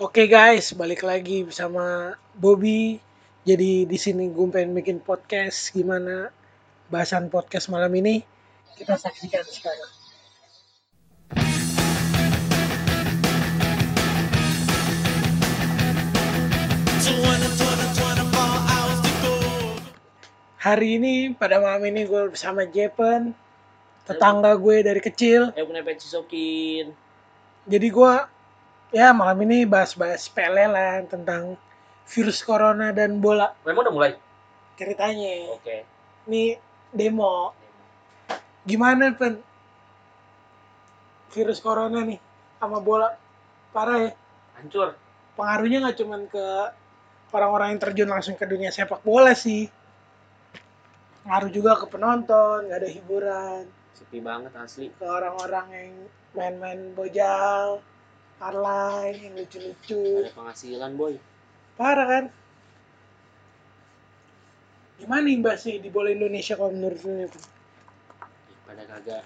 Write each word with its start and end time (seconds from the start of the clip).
Oke 0.00 0.32
guys, 0.32 0.72
balik 0.72 1.04
lagi 1.04 1.44
bersama 1.44 2.16
Bobby. 2.32 2.96
Jadi 3.44 3.84
di 3.84 3.98
sini 4.00 4.32
gue 4.32 4.48
pengen 4.48 4.72
bikin 4.72 4.96
podcast 4.96 5.76
gimana 5.76 6.32
bahasan 6.88 7.28
podcast 7.28 7.68
malam 7.68 7.92
ini 7.92 8.24
kita 8.80 8.96
saksikan 8.96 9.44
sekarang. 9.44 9.92
Hari 20.64 20.88
ini 20.96 21.36
pada 21.36 21.60
malam 21.60 21.84
ini 21.84 22.08
gue 22.08 22.32
bersama 22.32 22.64
Jepen, 22.64 23.36
tetangga 24.08 24.56
gue 24.56 24.80
dari 24.80 25.04
kecil. 25.04 25.52
Sokin. 26.00 26.88
Jadi 27.68 27.88
gue 27.92 28.39
ya 28.90 29.14
malam 29.14 29.38
ini 29.46 29.66
bahas-bahas 29.66 30.26
sepele 30.26 30.66
lah 30.66 31.02
tentang 31.06 31.54
virus 32.10 32.42
corona 32.42 32.90
dan 32.90 33.22
bola 33.22 33.54
Memang 33.62 33.86
udah 33.86 33.94
mulai? 33.94 34.12
ceritanya. 34.80 35.52
Oke. 35.52 35.84
Ini 36.24 36.56
demo. 36.96 37.52
Gimana 38.64 39.12
pen 39.12 39.36
virus 41.36 41.60
corona 41.60 42.00
nih 42.00 42.16
sama 42.56 42.80
bola 42.80 43.12
parah 43.76 44.08
ya. 44.08 44.12
Hancur. 44.56 44.96
Pengaruhnya 45.36 45.84
nggak 45.84 45.98
cuman 46.00 46.20
ke 46.32 46.46
orang-orang 47.36 47.76
yang 47.76 47.80
terjun 47.80 48.08
langsung 48.08 48.34
ke 48.40 48.48
dunia 48.48 48.72
sepak 48.72 49.04
bola 49.04 49.36
sih. 49.36 49.68
Ngaruh 51.28 51.52
juga 51.52 51.76
ke 51.76 51.84
penonton, 51.84 52.66
nggak 52.66 52.80
ada 52.80 52.90
hiburan. 52.90 53.62
Sepi 53.92 54.24
banget 54.24 54.56
asli. 54.56 54.88
Ke 54.96 55.04
orang-orang 55.04 55.66
yang 55.70 55.92
main-main 56.32 56.80
bojal, 56.96 57.84
parlay, 58.40 59.20
yang 59.20 59.36
lucu-lucu. 59.36 60.24
Ada 60.24 60.32
penghasilan 60.32 60.96
boy. 60.96 61.14
Parah 61.76 62.08
kan? 62.08 62.24
Gimana 64.96 65.24
nih 65.28 65.36
mbak 65.40 65.56
sih 65.60 65.76
di 65.80 65.88
bola 65.92 66.12
Indonesia 66.12 66.56
kalau 66.56 66.72
menurut 66.72 67.00
lu 67.04 67.28
Pada 68.64 68.84
kagak. 68.88 69.24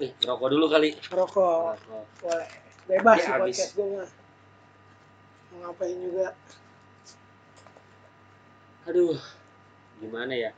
Eh 0.00 0.12
ngerokok 0.20 0.48
dulu 0.52 0.66
kali. 0.68 0.90
Rokok, 1.08 1.76
Ngerokok. 1.80 2.04
boleh. 2.20 2.48
Bebas 2.84 3.16
Ya, 3.16 3.24
sih 3.24 3.32
podcast 3.32 3.72
gue 3.76 3.86
mah. 3.88 4.08
Mau 5.48 5.56
ngapain 5.64 5.96
juga. 5.96 6.28
Aduh. 8.84 9.16
Gimana 10.04 10.32
ya? 10.36 10.50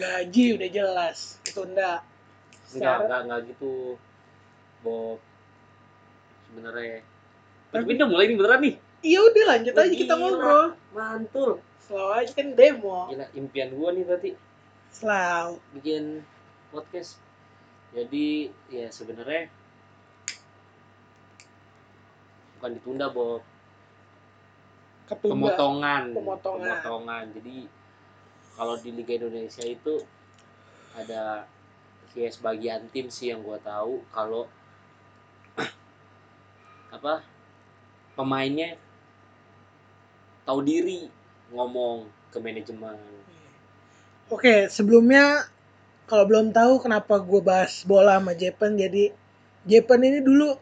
Gaji 0.00 0.56
udah 0.56 0.68
jelas, 0.72 1.36
ketunda. 1.44 2.00
Enggak, 2.72 2.96
enggak, 3.04 3.20
enggak 3.26 3.40
gitu. 3.52 4.00
Bob. 4.80 5.18
Sebenarnya. 6.48 7.04
Tapi 7.70 7.90
udah 7.94 8.08
mulai 8.08 8.26
nih 8.26 8.36
beneran 8.36 8.60
nih. 8.60 8.74
iya 9.00 9.16
udah 9.22 9.44
lanjut 9.56 9.72
aja 9.72 9.94
kita 9.94 10.12
Gila. 10.12 10.20
ngobrol. 10.20 10.66
Mantul. 10.92 11.50
Selalu 11.80 12.10
aja 12.20 12.32
kan 12.36 12.48
demo. 12.52 12.98
Gila 13.08 13.26
impian 13.32 13.70
gua 13.72 13.88
nih 13.92 14.04
berarti 14.04 14.30
Selalu. 14.90 15.54
bikin 15.74 16.04
podcast. 16.68 17.16
Jadi 17.90 18.46
ya 18.68 18.86
sebenarnya 18.88 19.48
bukan 22.58 22.70
ditunda 22.76 23.08
Bob. 23.08 23.42
Ketunda. 25.08 25.34
pemotongan 25.34 26.02
Pemotongan. 26.14 26.62
pemotongan 26.70 27.24
jadi 27.34 27.56
kalau 28.54 28.78
di 28.78 28.94
Liga 28.94 29.18
Indonesia 29.18 29.66
itu 29.66 29.98
ada 30.94 31.42
kayak 32.14 32.30
sebagian 32.30 32.86
tim 32.94 33.10
sih 33.10 33.34
yang 33.34 33.42
gue 33.42 33.58
tahu 33.58 34.06
kalau 34.14 34.46
apa 37.00 37.24
pemainnya 38.12 38.76
tahu 40.44 40.60
diri 40.60 41.08
ngomong 41.48 42.04
ke 42.28 42.38
manajemen 42.38 43.00
Oke, 44.30 44.70
sebelumnya 44.70 45.50
kalau 46.06 46.22
belum 46.22 46.54
tahu 46.54 46.78
kenapa 46.86 47.18
gue 47.18 47.42
bahas 47.42 47.82
bola 47.82 48.22
sama 48.22 48.30
Jepen, 48.38 48.78
jadi 48.78 49.10
Jepen 49.66 50.06
ini 50.06 50.22
dulu 50.22 50.54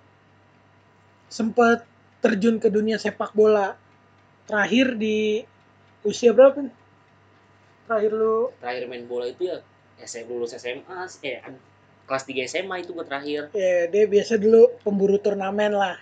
sempat 1.28 1.84
terjun 2.24 2.56
ke 2.64 2.72
dunia 2.72 2.96
sepak 2.96 3.36
bola. 3.36 3.76
Terakhir 4.48 4.96
di 4.96 5.44
usia 6.00 6.32
berapa? 6.32 6.64
Terakhir 7.84 8.12
lu 8.16 8.48
terakhir 8.56 8.88
main 8.88 9.04
bola 9.04 9.28
itu 9.28 9.52
ya 9.52 9.60
SM 10.00 10.24
lulus 10.32 10.56
SMA 10.56 11.04
eh 11.20 11.44
kelas 12.08 12.24
3 12.24 12.48
SMA 12.48 12.88
itu 12.88 12.96
gue 12.96 13.04
terakhir 13.04 13.52
ya 13.52 13.84
dia 13.92 14.04
biasa 14.08 14.40
dulu 14.40 14.80
pemburu 14.80 15.20
turnamen 15.20 15.76
lah. 15.76 16.00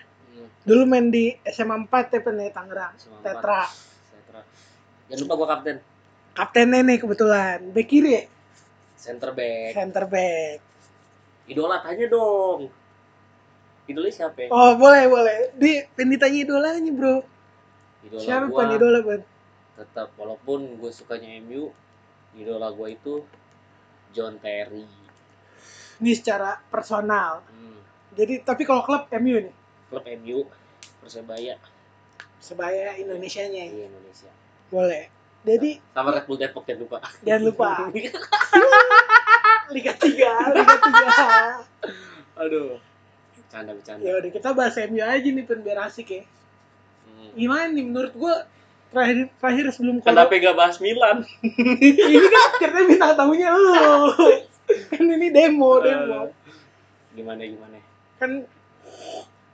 Dulu 0.67 0.83
main 0.83 1.15
di 1.15 1.31
SMA 1.47 1.87
4 1.87 2.19
ya 2.19 2.21
Pen 2.27 2.43
ya 2.43 2.51
Tangerang. 2.51 2.95
Tetra. 3.23 3.63
Tetra. 4.11 4.41
jangan 5.07 5.23
lupa 5.23 5.35
gue 5.39 5.49
kapten 5.49 5.77
Kaptennya 6.35 6.81
nih 6.83 6.99
kebetulan. 6.99 7.59
Back 7.71 7.87
kiri 7.89 8.11
ya? 8.13 8.23
center 8.97 9.31
back 9.31 9.71
Center 9.77 10.05
back. 10.11 10.59
idola 11.47 11.79
tanya 11.79 12.11
dong 12.11 12.67
idolanya 13.87 14.15
siapa 14.19 14.39
ya? 14.43 14.49
Oh 14.51 14.75
boleh 14.75 15.07
boleh. 15.07 15.55
Di 15.55 15.87
pengen 15.95 16.19
ditanya 16.19 16.39
idolanya 16.43 16.91
bro. 16.91 17.17
idola 18.03 18.19
Siapa 18.27 18.51
gua 18.51 18.75
idola 18.75 18.99
Pen? 19.07 19.23
tetap 19.77 20.09
walaupun 20.17 20.81
gue 20.81 20.89
sukanya 20.89 21.37
MU 21.45 21.69
idola 22.33 22.73
gue 22.73 22.89
itu 22.97 23.21
John 24.17 24.41
Terry 24.41 24.89
Ini 26.01 26.13
secara 26.17 26.57
personal. 26.69 27.45
hmm. 27.47 27.79
Jadi 28.17 28.35
tapi 28.43 28.67
kalau 28.67 28.83
klub 28.83 29.07
MU 29.23 29.37
nih. 29.47 29.55
Klub 29.91 30.05
MU 30.23 30.39
persebaya. 31.03 31.57
Sebaya 32.43 32.95
Indonesianya 32.99 33.71
di 33.71 33.87
Indonesia. 33.87 34.31
Boleh. 34.71 35.11
Jadi 35.47 35.79
sama 35.95 36.11
Red 36.11 36.27
Bull 36.27 36.39
Depok 36.43 36.67
jangan 36.67 36.81
lupa. 36.83 36.99
Jangan 37.23 37.43
lupa. 37.47 37.71
Liga 39.75 39.93
3 39.99 40.55
Liga 40.55 40.77
3 40.79 42.41
aduh. 42.43 42.79
Bercanda 43.35 43.73
bercanda. 43.73 44.03
Ya 44.03 44.13
udah 44.19 44.31
kita 44.31 44.49
bahas 44.53 44.75
MU 44.91 45.01
aja 45.03 45.29
nih 45.29 45.45
pen 45.47 45.61
biar 45.63 45.87
asik 45.87 46.09
ya. 46.11 46.23
Hmm. 47.07 47.31
gimana 47.39 47.71
nih 47.71 47.85
menurut 47.87 48.13
gua 48.19 48.35
terakhir 48.91 49.31
terakhir 49.39 49.65
sebelum 49.73 50.03
kenapa 50.03 50.35
gak 50.37 50.59
bahas 50.59 50.77
Milan? 50.83 51.23
Ini 51.87 52.19
kan 52.19 52.51
ceritanya 52.59 52.87
bintang 52.91 53.15
tamunya 53.15 53.49
lu. 53.55 53.73
Kan 54.91 55.07
ini 55.07 55.31
demo 55.31 55.79
demo. 55.79 56.27
Eh, 56.27 56.35
gimana 57.15 57.39
gimana? 57.47 57.79
Kan 58.19 58.51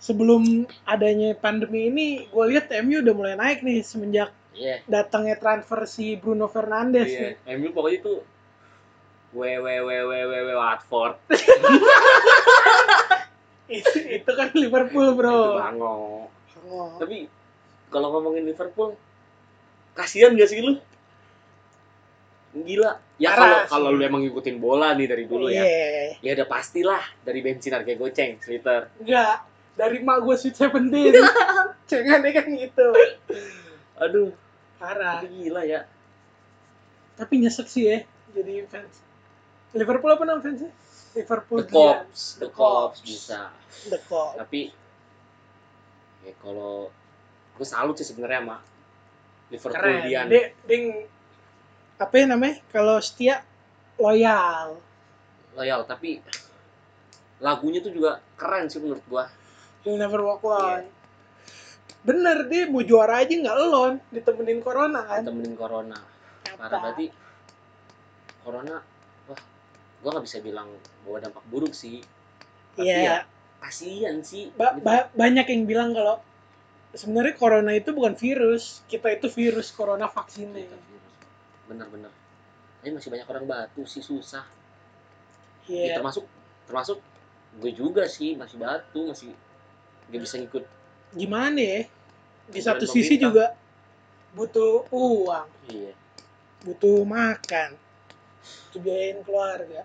sebelum 0.02 0.42
adanya 0.82 1.30
pandemi 1.32 1.86
ini 1.86 2.06
gue 2.26 2.44
lihat 2.50 2.66
MU 2.82 2.98
udah 2.98 3.14
mulai 3.14 3.34
naik 3.34 3.62
nih 3.62 3.80
semenjak 3.80 4.34
iya 4.52 4.82
datangnya 4.84 5.38
transfer 5.38 5.86
si 5.86 6.18
Bruno 6.18 6.44
Fernandes 6.44 7.06
iya 7.06 7.38
nih. 7.38 7.54
MU 7.56 7.70
pokoknya 7.70 7.98
itu 8.00 8.12
WWWWW 9.32 10.28
Watford 10.52 11.16
itu, 13.70 13.90
itu 14.12 14.30
kan 14.30 14.48
Liverpool 14.52 15.06
itu 15.06 15.16
bro 15.16 15.40
bango 15.56 15.94
Oh. 16.62 16.94
tapi 16.94 17.26
kalau 17.90 18.14
ngomongin 18.14 18.46
Liverpool 18.46 18.94
kasihan 19.92 20.30
gak 20.32 20.46
sih 20.46 20.62
lu 20.62 20.78
gila 22.54 23.02
ya 23.16 23.34
kalau 23.34 23.58
kalau 23.66 23.88
lu 23.90 23.98
emang 24.00 24.22
ngikutin 24.22 24.56
bola 24.56 24.94
nih 24.94 25.10
dari 25.10 25.24
dulu 25.26 25.50
ya 25.50 25.58
Iya. 25.58 26.22
ya 26.22 26.30
udah 26.38 26.46
pastilah 26.46 27.02
dari 27.20 27.42
bensin 27.42 27.74
harga 27.74 27.92
goceng 27.92 28.38
liter 28.38 28.94
Enggak, 28.94 29.42
dari 29.72 30.04
mak 30.04 30.20
gue 30.20 30.36
Sweet 30.36 30.56
Seventeen. 30.56 31.14
Jangan 31.90 32.20
kan 32.24 32.46
gitu. 32.48 32.88
aduh 33.96 34.32
Parah. 34.76 35.22
gila 35.22 35.62
ya 35.62 35.86
Tapi 37.14 37.38
nyesek 37.38 37.68
sih 37.68 37.84
ya 37.86 37.98
jadi 38.32 38.64
fans. 38.66 38.98
Liverpool 39.72 40.10
apa 40.10 40.24
nama 40.24 40.40
fansnya? 40.40 40.72
Liverpool 41.12 41.60
the 41.60 41.68
cops 41.68 42.40
the 42.40 42.48
cops 42.48 42.98
bisa 43.00 43.52
The 43.86 44.00
Cops. 44.02 44.40
tapi 44.40 44.72
ya 46.24 46.32
kalau 46.40 46.88
gue 47.52 47.66
salut 47.68 47.94
sih 47.94 48.08
sebenarnya 48.08 48.40
sama 48.42 48.56
Keren. 48.56 49.52
Liverpoolian 49.52 50.26
Dia, 50.32 50.44
ding 50.64 50.84
apa 52.00 52.14
ya 52.16 52.24
namanya? 52.24 52.56
Kalau 52.72 52.96
setia 52.98 53.44
loyal. 53.94 54.80
loyal 55.52 55.84
tapi 55.84 56.24
lagunya 57.38 57.84
tuh 57.84 57.92
juga 57.92 58.24
keren 58.34 58.72
sih 58.72 58.80
menurut 58.80 59.04
gua 59.04 59.28
You'll 59.82 59.96
never 59.96 60.20
walk 60.20 60.42
alone. 60.42 60.86
Bener 62.02 62.46
dia 62.46 62.66
mau 62.66 62.82
juara 62.82 63.18
aja 63.18 63.30
nggak 63.30 63.56
alone, 63.56 63.96
ditemenin 64.08 64.58
corona 64.58 65.02
kan. 65.04 65.22
temenin 65.22 65.54
corona 65.54 65.98
parah 66.52 66.78
berarti 66.80 67.06
corona 68.40 68.76
wah 69.24 69.40
gua 69.98 70.10
nggak 70.12 70.24
bisa 70.24 70.38
bilang 70.38 70.68
bahwa 71.02 71.18
dampak 71.18 71.42
buruk 71.46 71.72
sih 71.72 72.02
tapi 72.72 72.86
Iya. 72.86 72.98
ya 73.00 73.16
kasihan 73.58 74.18
sih 74.20 74.50
Ba- 74.52 74.74
gitu. 74.74 74.82
ba- 74.82 75.08
banyak 75.12 75.46
yang 75.46 75.62
bilang 75.64 75.90
kalau 75.90 76.18
sebenarnya 76.92 77.34
corona 77.34 77.72
itu 77.72 77.90
bukan 77.90 78.14
virus, 78.14 78.84
kita 78.84 79.08
itu 79.10 79.26
virus 79.28 79.70
corona 79.70 80.06
vaksinnya. 80.06 80.66
Virus. 80.66 81.14
bener-bener 81.64 82.10
tapi 82.78 82.90
masih 82.92 83.08
banyak 83.08 83.26
orang 83.26 83.46
batu 83.46 83.82
sih 83.84 84.02
susah 84.02 84.42
Iya. 85.64 85.82
Ya, 85.86 85.94
termasuk 85.94 86.26
termasuk 86.66 86.98
gue 87.56 87.72
juga 87.72 88.04
sih 88.04 88.34
masih 88.34 88.58
batu 88.58 89.06
masih 89.06 89.30
nggak 90.08 90.20
bisa 90.22 90.34
ngikut. 90.40 90.64
Gimana 91.12 91.60
ya? 91.60 91.80
Di 92.48 92.58
Aturan 92.58 92.66
satu 92.66 92.84
sisi 92.88 93.16
pemerintah. 93.20 93.22
juga 93.22 93.46
butuh 94.32 94.88
uang 94.88 95.48
iya. 95.68 95.92
butuh 96.64 97.04
makan 97.04 97.76
butuh 98.72 98.80
biayain 98.80 99.20
keluarga. 99.22 99.84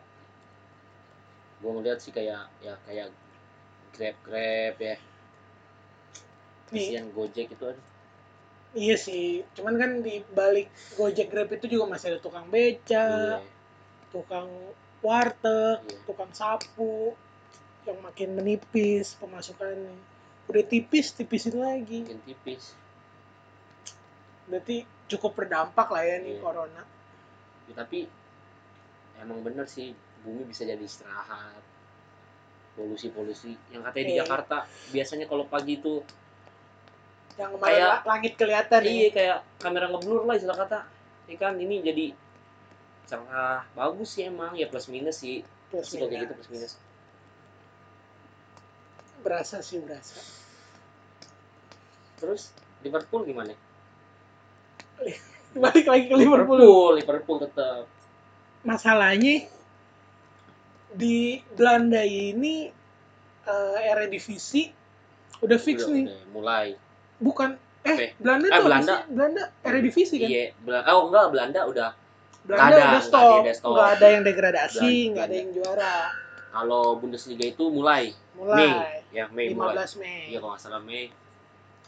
Gue 1.60 1.72
ngeliat 1.74 2.00
sih 2.00 2.16
kayak 2.16 2.48
ya 2.64 2.80
kayak 2.88 3.12
grab 3.92 4.16
grab 4.24 4.76
ya. 4.80 4.96
Nih. 6.72 6.88
Kasihan 6.92 7.08
gojek 7.12 7.48
itu 7.52 7.64
aduh. 7.64 7.86
iya 8.76 8.96
sih 9.00 9.42
cuman 9.56 9.80
kan 9.80 9.92
di 10.04 10.20
balik 10.36 10.68
gojek 11.00 11.32
grab 11.32 11.48
itu 11.50 11.66
juga 11.72 11.96
masih 11.96 12.14
ada 12.14 12.20
tukang 12.20 12.46
beca 12.52 13.40
iya. 13.40 13.48
tukang 14.12 14.48
warteg 15.00 15.80
Iya. 15.88 15.98
tukang 16.04 16.32
sapu 16.36 17.16
yang 17.88 18.00
makin 18.00 18.36
menipis 18.36 19.16
pemasukannya. 19.16 19.96
Udah 20.48 20.64
tipis 20.64 21.12
tipisin 21.12 21.56
lagi. 21.56 22.04
Makin 22.04 22.22
tipis. 22.24 22.76
Berarti 24.46 24.84
cukup 25.08 25.36
berdampak 25.36 25.88
lah 25.88 26.04
ya 26.04 26.20
nih 26.20 26.36
Iya. 26.36 26.44
corona. 26.44 26.84
Ya, 27.68 27.74
tapi 27.76 28.08
emang 29.18 29.40
bener 29.42 29.64
sih 29.66 29.92
bumi 30.22 30.44
bisa 30.46 30.64
jadi 30.64 30.80
istirahat. 30.80 31.64
Polusi-polusi. 32.76 33.56
Yang 33.72 33.82
katanya 33.88 34.06
di 34.06 34.14
Iya. 34.14 34.22
Jakarta 34.24 34.58
biasanya 34.92 35.26
kalau 35.26 35.48
pagi 35.48 35.80
itu 35.80 36.04
yang 37.38 37.54
Kayak- 37.56 38.04
la- 38.04 38.04
langit 38.08 38.34
kelihatan 38.36 38.82
ya. 38.82 38.90
Iya 38.90 39.08
kayak 39.12 39.38
kamera 39.58 39.88
ngeblur 39.88 40.24
lah 40.24 40.36
istilah 40.36 40.58
kata. 40.58 40.80
Ikan 41.28 41.60
ini 41.60 41.84
jadi 41.84 42.06
cerah. 43.06 43.68
Bagus 43.72 44.16
sih 44.16 44.26
emang 44.26 44.56
ya 44.56 44.68
plus 44.68 44.88
minus 44.88 45.20
sih. 45.20 45.44
Plus 45.68 45.88
kayak 45.88 46.08
gitu 46.08 46.34
minus. 46.34 46.36
plus 46.40 46.52
minus 46.52 46.74
berasa 49.20 49.60
sih 49.60 49.78
berasa. 49.78 50.18
Terus 52.18 52.50
Liverpool 52.80 53.24
gimana? 53.24 53.54
Balik 55.54 55.86
lagi 55.86 56.06
ke 56.08 56.16
Liverpool. 56.16 56.58
Liverpool, 56.58 56.92
Liverpool 56.96 57.38
tetap. 57.40 57.84
Masalahnya 58.62 59.46
di 60.90 61.18
Belanda 61.52 62.02
ini 62.02 62.70
eh, 63.44 63.80
Eredivisie 63.88 64.74
udah 65.40 65.58
fix 65.58 65.84
Udah- 65.84 65.94
nih. 65.94 66.06
udah 66.06 66.22
mulai. 66.32 66.68
Bukan 67.18 67.50
eh 67.84 67.94
Oke. 67.94 68.08
Belanda 68.18 68.46
Eh, 68.46 68.52
tuh 68.52 68.66
Belanda. 68.66 68.94
sih? 68.96 69.02
Belanda 69.10 69.44
Eredivisie 69.62 70.18
kan? 70.18 70.28
Iya 70.28 70.44
Bela- 70.60 70.86
oh 70.90 71.08
enggak 71.08 71.26
Belanda 71.30 71.62
udah 71.64 71.90
Belanda 72.44 72.64
ada, 72.66 72.88
udah 72.90 73.02
stop. 73.02 73.40
ada, 73.40 73.52
nggak 73.54 73.90
ada 73.94 74.08
yang 74.10 74.24
degradasi 74.24 74.80
Belanda- 74.80 75.12
nggak 75.12 75.26
ada 75.26 75.36
yang 75.36 75.50
juara 75.54 75.94
kalau 76.50 76.96
Bundesliga 76.96 77.46
itu 77.46 77.68
mulai. 77.68 78.12
Mulai. 78.34 78.58
Mei. 78.58 78.74
Ya 79.12 79.26
Mei 79.30 79.52
mulai. 79.52 79.76
15 79.84 80.00
Mei. 80.00 80.32
Iya 80.32 80.38
kalau 80.40 80.52
nggak 80.54 80.64
salah 80.64 80.82
Mei. 80.82 81.12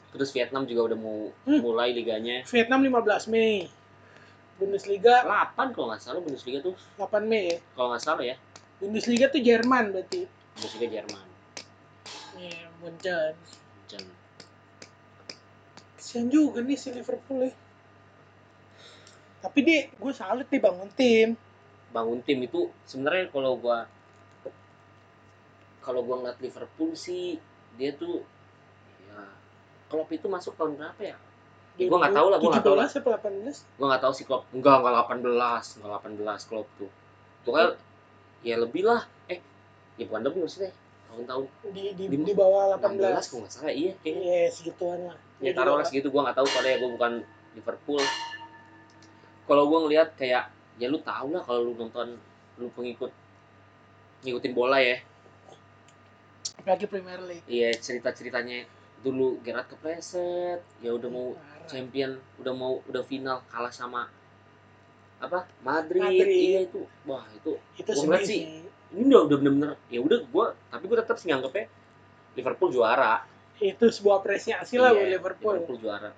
Terus 0.09 0.29
Vietnam 0.33 0.63
juga 0.65 0.93
udah 0.93 0.97
mau 0.97 1.29
Hmm. 1.45 1.61
mulai 1.61 1.93
liganya. 1.93 2.41
Vietnam 2.45 2.81
15 2.81 3.27
Mei. 3.27 3.69
Bundesliga 4.57 5.23
8 5.23 5.71
kalau 5.71 5.87
nggak 5.89 6.01
salah 6.01 6.19
Bundesliga 6.19 6.59
tuh. 6.59 6.75
8 6.97 7.23
Mei 7.23 7.53
ya? 7.53 7.57
Kalau 7.73 7.93
nggak 7.93 8.03
salah 8.03 8.23
ya. 8.23 8.35
Bundesliga 8.77 9.27
tuh 9.27 9.39
Jerman 9.39 9.91
berarti. 9.91 10.27
Bundesliga 10.55 10.87
Jerman. 10.91 11.27
Iya, 12.35 12.71
Munchen. 12.79 13.35
dan 13.89 14.03
Kesian 15.95 16.29
juga 16.29 16.61
nih 16.61 16.77
si 16.77 16.89
Liverpool 16.89 17.43
ya. 17.43 17.53
Tapi 19.39 19.59
dia, 19.61 19.87
gue 19.89 20.13
salut 20.13 20.45
nih 20.45 20.59
bangun 20.59 20.89
tim. 20.93 21.29
bangun 21.89 22.21
tim 22.21 22.37
itu 22.39 22.69
sebenarnya 22.85 23.33
kalau 23.33 23.57
gua 23.57 23.89
kalau 25.85 26.01
gua 26.03 26.15
ngeliat 26.19 26.39
Liverpool 26.43 26.91
sih 26.95 27.39
dia 27.79 27.95
tuh 27.95 28.23
ya 29.07 29.19
Klopp 29.89 30.09
itu 30.13 30.27
masuk 30.29 30.53
tahun 30.59 30.77
berapa 30.77 31.01
ya? 31.01 31.17
Ya, 31.79 31.85
gua 31.87 31.97
nggak 32.03 32.15
tahu 32.19 32.27
lah, 32.27 32.37
gua 32.43 32.49
nggak 32.51 32.65
tahu 32.67 32.75
lah. 32.75 32.87
17 32.91 32.99
apa 32.99 33.09
18? 33.23 33.79
Gua 33.79 33.85
nggak 33.89 34.03
tahu 34.03 34.13
sih 34.13 34.25
Klopp. 34.27 34.43
Enggak, 34.51 34.75
enggak 34.83 34.93
18, 34.99 35.63
enggak 35.79 35.91
18 36.03 36.41
Klopp 36.51 36.67
tuh. 36.75 36.91
Pokoknya 37.47 37.67
ya 38.43 38.55
lebih 38.59 38.83
lah. 38.83 39.01
Eh, 39.31 39.39
ya 39.95 40.03
bukan 40.05 40.21
lebih 40.27 40.39
maksudnya. 40.43 40.71
Tahun-tahun 41.09 41.43
Di, 41.73 41.83
di, 41.97 42.03
Lim- 42.05 42.27
di 42.27 42.33
bawah 42.37 42.77
16 42.77 43.25
18. 43.25 43.31
kalau 43.31 43.39
nggak 43.47 43.53
salah 43.55 43.73
iya 43.73 43.91
kayaknya. 44.03 44.21
Iya, 44.21 44.41
segituan 44.51 44.99
lah. 45.07 45.17
Ya 45.39 45.51
taruh 45.55 45.79
lah 45.79 45.85
segitu 45.87 46.11
gua 46.11 46.21
nggak 46.27 46.37
tahu 46.37 46.47
soalnya 46.51 46.75
gua 46.83 46.89
bukan 46.99 47.11
Liverpool. 47.55 48.03
Kalau 49.49 49.63
gua 49.65 49.79
ngelihat 49.87 50.13
kayak 50.19 50.51
ya 50.77 50.87
lu 50.91 50.99
tahu 51.01 51.33
lah 51.33 51.41
kalau 51.41 51.65
lu 51.65 51.73
nonton 51.79 52.19
lu 52.59 52.67
pengikut 52.75 53.09
ngikutin 54.21 54.51
bola 54.53 54.77
ya. 54.83 54.99
Apalagi 56.69 56.85
Premier 56.85 57.17
League. 57.25 57.45
Iya 57.45 57.73
cerita-ceritanya 57.73 58.69
dulu 59.01 59.41
Gerard 59.41 59.65
kepleset, 59.65 60.61
ya 60.77 60.91
udah 60.91 61.09
mau 61.09 61.33
Parah. 61.33 61.65
champion, 61.65 62.11
udah 62.37 62.53
mau 62.53 62.77
udah 62.85 63.01
final 63.01 63.41
kalah 63.47 63.71
sama 63.71 64.05
apa 65.19 65.43
Madrid, 65.59 65.99
Madrid. 65.99 66.31
iya 66.31 66.59
itu 66.63 66.79
wah 67.03 67.27
itu 67.29 67.59
Itu 67.75 67.91
Gua 67.91 68.23
sih. 68.23 68.63
ini 68.89 69.03
udah 69.03 69.27
udah 69.27 69.35
bener-bener 69.35 69.71
ya 69.89 69.99
udah 69.99 70.23
gua 70.31 70.55
tapi 70.69 70.87
gua 70.87 71.03
tetap 71.03 71.19
sih 71.19 71.27
nganggepnya 71.27 71.67
Liverpool 72.33 72.71
juara 72.71 73.27
Itu 73.59 73.91
sebuah 73.91 74.23
apresiasi 74.23 74.79
lah 74.79 74.95
Iya, 74.95 74.95
buat 74.95 75.11
Liverpool. 75.11 75.53
Liverpool 75.59 75.77
juara 75.77 76.11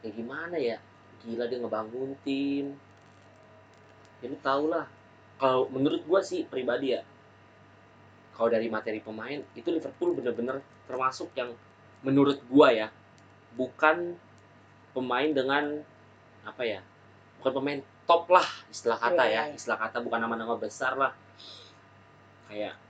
ya 0.00 0.10
gimana 0.10 0.56
ya 0.56 0.82
gila 1.20 1.46
dia 1.46 1.58
ngebangun 1.60 2.18
tim 2.26 2.74
ya 4.18 4.26
lu 4.26 4.38
tau 4.42 4.66
lah 4.66 4.90
kalau 5.38 5.70
menurut 5.70 6.02
gua 6.02 6.26
sih 6.26 6.42
pribadi 6.42 6.98
ya 6.98 7.06
kalau 8.40 8.48
dari 8.48 8.72
materi 8.72 9.04
pemain 9.04 9.44
itu 9.52 9.68
Liverpool 9.68 10.16
bener-bener 10.16 10.64
termasuk 10.88 11.28
yang 11.36 11.52
menurut 12.00 12.40
gua 12.48 12.72
ya 12.72 12.88
bukan 13.52 14.16
pemain 14.96 15.28
dengan 15.28 15.84
apa 16.48 16.64
ya 16.64 16.80
bukan 17.36 17.52
pemain 17.60 17.80
top 18.08 18.32
lah 18.32 18.48
istilah 18.72 18.96
kata 18.96 19.24
ya. 19.28 19.52
Iya. 19.52 19.60
istilah 19.60 19.76
kata 19.76 20.00
bukan 20.00 20.24
nama-nama 20.24 20.56
besar 20.56 20.96
lah. 20.96 21.12
Kayak 22.48 22.80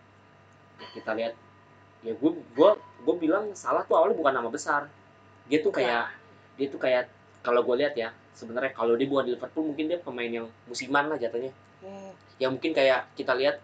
ya 0.81 0.87
kita 0.97 1.12
lihat 1.19 1.35
ya 2.00 2.17
gue 2.17 2.31
gue 2.32 2.70
gue 2.79 3.14
bilang 3.20 3.53
salah 3.53 3.85
tuh 3.85 3.99
awalnya 3.99 4.17
bukan 4.17 4.32
nama 4.38 4.49
besar. 4.49 4.87
Dia 5.50 5.61
tuh 5.61 5.75
kayak 5.75 6.14
dia 6.55 6.67
tuh 6.70 6.79
kayak 6.79 7.11
kalau 7.43 7.67
gue 7.67 7.76
lihat 7.82 7.99
ya 7.99 8.14
sebenarnya 8.38 8.70
kalau 8.70 8.94
dia 8.94 9.11
bukan 9.11 9.29
di 9.29 9.32
Liverpool 9.35 9.67
mungkin 9.75 9.91
dia 9.91 9.99
pemain 9.99 10.31
yang 10.31 10.46
musiman 10.70 11.11
lah 11.11 11.19
jatuhnya. 11.19 11.50
Hmm. 11.81 12.12
ya 12.37 12.53
mungkin 12.53 12.76
kayak 12.76 13.08
kita 13.17 13.32
lihat 13.32 13.56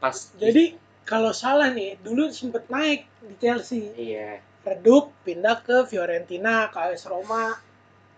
pas 0.00 0.16
Jadi 0.40 0.80
kalau 1.04 1.30
salah 1.30 1.68
nih, 1.68 2.00
dulu 2.00 2.28
sempet 2.28 2.66
naik 2.66 3.04
di 3.20 3.34
Chelsea. 3.36 3.92
iya 3.94 4.40
Redup, 4.60 5.12
pindah 5.22 5.60
ke 5.60 5.84
Fiorentina, 5.84 6.68
ke 6.68 6.78
AS 6.82 7.04
Roma. 7.04 7.52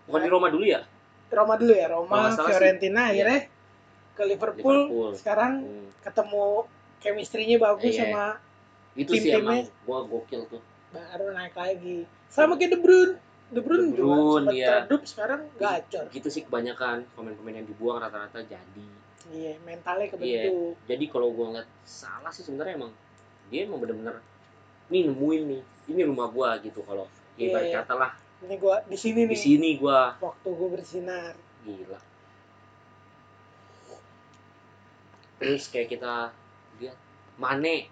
bukan 0.07 0.21
di 0.21 0.31
Roma 0.31 0.47
dulu 0.47 0.63
ya 0.63 0.87
Roma 1.27 1.59
dulu 1.59 1.75
ya, 1.75 1.91
Roma, 1.91 2.07
nggak 2.07 2.31
salah 2.33 2.47
sih. 2.47 2.51
Fiorentina, 2.55 3.01
Iya. 3.01 3.11
akhirnya 3.11 3.39
ke 4.13 4.23
Liverpool. 4.23 4.79
Liverpool 4.87 5.09
Sekarang 5.13 5.53
Hmm, 5.59 5.87
ketemu 5.99 6.45
chemistry-nya 6.97 7.57
bagus 7.57 7.91
Iya. 7.91 7.99
sama 8.01 8.25
itu 8.95 9.11
sih 9.13 9.29
Tim-timnya. 9.29 9.67
emang 9.67 9.85
gue 9.85 9.99
gokil 10.07 10.41
tuh 10.47 10.61
baru 10.89 11.29
naik 11.29 11.53
lagi. 11.53 12.07
Sama 12.27 12.55
kayak 12.55 12.71
De 12.73 12.79
Bruyne. 12.79 13.13
De 13.47 13.59
Bruyne, 13.59 13.91
De 13.91 13.95
juga 13.95 14.07
Bruyne, 14.09 14.39
sempat 14.41 14.55
iya. 14.55 14.67
redup, 14.81 15.01
sekarang 15.03 15.41
gacor. 15.55 16.05
gitu 16.09 16.27
sih 16.27 16.41
kebanyakan 16.41 17.03
pemain-pemain 17.13 17.55
yang 17.57 17.67
dibuang 17.67 17.97
rata-rata 17.97 18.39
jadi 18.41 18.87
Iya, 19.27 19.59
mentalnya 19.67 20.07
kebentuk. 20.07 20.79
jadi 20.87 21.05
kalau 21.11 21.35
gue 21.35 21.45
ngeliat 21.51 21.69
salah 21.83 22.31
sih 22.31 22.47
sebenarnya 22.47 22.79
emang. 22.79 22.91
Dia 23.51 23.67
emang 23.67 23.79
bener-bener 23.83 24.23
nih 24.87 25.03
nemuin 25.11 25.41
nih 25.51 25.61
ini 25.91 26.01
rumah 26.07 26.27
gua 26.31 26.59
gitu 26.63 26.79
kalau 26.83 27.07
Iya, 27.35 27.51
ibarat 27.51 27.67
iya. 27.67 27.75
kata 27.83 27.93
lah. 27.95 28.11
Ini 28.43 28.55
gua 28.59 28.75
di 28.87 28.97
sini 28.97 29.27
di 29.27 29.35
nih, 29.35 29.39
sini 29.39 29.69
gua. 29.79 30.15
Waktu 30.19 30.47
gua 30.51 30.69
bersinar. 30.71 31.33
gila. 31.67 31.99
Terus 35.37 35.63
kayak 35.69 35.91
kita 35.91 36.31
lihat 36.79 36.97
Mane. 37.35 37.91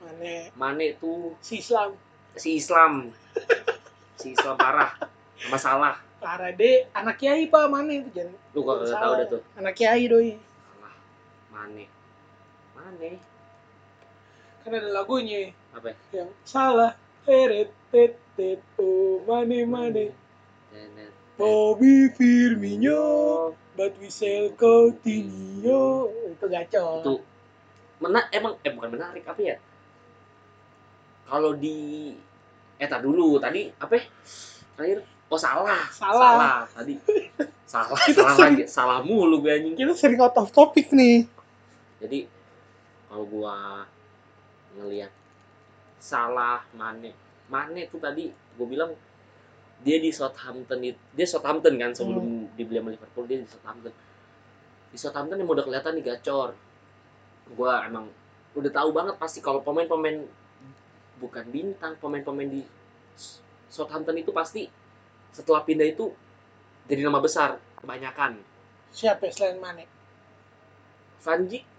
Mana 0.00 0.34
Mane 0.54 0.86
tuh 1.02 1.34
si 1.42 1.58
Islam. 1.60 1.98
si 2.38 2.56
Islam. 2.62 3.10
Si 4.16 4.32
Islam 4.32 4.54
parah. 4.54 4.94
Masalah 5.50 6.00
parah 6.16 6.48
deh 6.48 6.88
anak 6.96 7.20
kiai 7.20 7.44
pak 7.46 7.68
mana 7.68 7.92
itu 7.92 8.08
jangan 8.10 8.32
lu 8.56 8.64
gak 8.64 8.88
tahu 8.88 9.12
deh 9.20 9.26
tuh. 9.36 9.42
Anak 9.60 9.76
kiai 9.76 10.08
doi 10.08 10.34
Mane. 11.56 11.84
Mane. 12.76 13.10
Kan 14.60 14.76
ada 14.76 14.88
lagunya. 14.92 15.56
Apa? 15.72 15.96
Ya? 16.12 16.20
yang 16.20 16.30
salah. 16.44 16.92
Eret 17.24 17.72
tet 17.90 18.12
tet 18.36 18.60
oh 18.76 19.24
mane 19.24 19.64
mane. 19.64 20.12
Bobby 21.36 22.08
Firmino 22.16 23.52
but 23.76 23.96
we 23.96 24.08
sell 24.12 24.52
Coutinho. 24.52 26.12
Itu 26.28 26.46
gacor. 26.46 27.00
Itu 27.00 27.14
menak 27.96 28.28
emang 28.32 28.60
eh 28.60 28.72
bukan 28.72 28.92
menarik 28.92 29.24
apa 29.24 29.40
ya? 29.40 29.56
Kalau 31.26 31.56
di 31.56 32.12
eh 32.76 32.86
tar 32.86 33.00
dulu. 33.00 33.40
Tadi 33.40 33.72
apa? 33.74 33.96
Ya? 33.96 34.04
terakhir 34.76 34.98
oh 35.32 35.40
salah. 35.40 35.82
Salah. 35.88 36.68
tadi. 36.68 37.00
Salah 37.66 37.98
Kita 37.98 38.22
salah 38.22 38.36
sering- 38.38 38.56
lagi. 38.62 38.64
Salah 38.70 38.98
mulu 39.02 39.42
gue 39.42 39.50
anjing. 39.50 39.74
Kita 39.74 39.92
sering 39.98 40.22
out 40.22 40.38
of 40.38 40.54
topic 40.54 40.94
nih 40.94 41.26
jadi 42.02 42.28
kalau 43.08 43.24
gua 43.28 43.86
ngelihat 44.76 45.12
Salah, 45.96 46.62
Mane. 46.76 47.16
Mane 47.48 47.88
tuh 47.88 47.98
tadi 47.98 48.28
gue 48.30 48.66
bilang 48.68 48.92
dia 49.80 50.00
di 50.00 50.08
Southampton 50.12 50.80
dia 50.80 51.26
Southampton 51.26 51.76
kan 51.76 51.92
sebelum 51.92 52.48
dibeli 52.56 52.80
sama 52.80 52.90
Liverpool 52.92 53.24
dia 53.24 53.38
di 53.40 53.48
Southampton. 53.48 53.92
Di 54.92 54.98
Southampton 55.00 55.40
yang 55.40 55.48
udah 55.48 55.64
kelihatan 55.64 55.96
nih 55.96 56.04
gacor. 56.14 56.52
Gua 57.56 57.86
emang 57.86 58.12
udah 58.56 58.72
tahu 58.72 58.90
banget 58.92 59.16
pasti 59.20 59.40
kalau 59.44 59.60
pemain-pemain 59.64 60.24
bukan 61.16 61.44
bintang, 61.48 61.96
pemain-pemain 61.96 62.48
di 62.48 62.62
Southampton 63.72 64.16
itu 64.20 64.32
pasti 64.32 64.68
setelah 65.32 65.64
pindah 65.64 65.88
itu 65.88 66.12
jadi 66.88 67.02
nama 67.08 67.20
besar 67.20 67.58
kebanyakan. 67.80 68.40
Siapa 68.92 69.28
selain 69.32 69.60
Mane? 69.60 69.84
Van 71.24 71.42
Dijk 71.44 71.75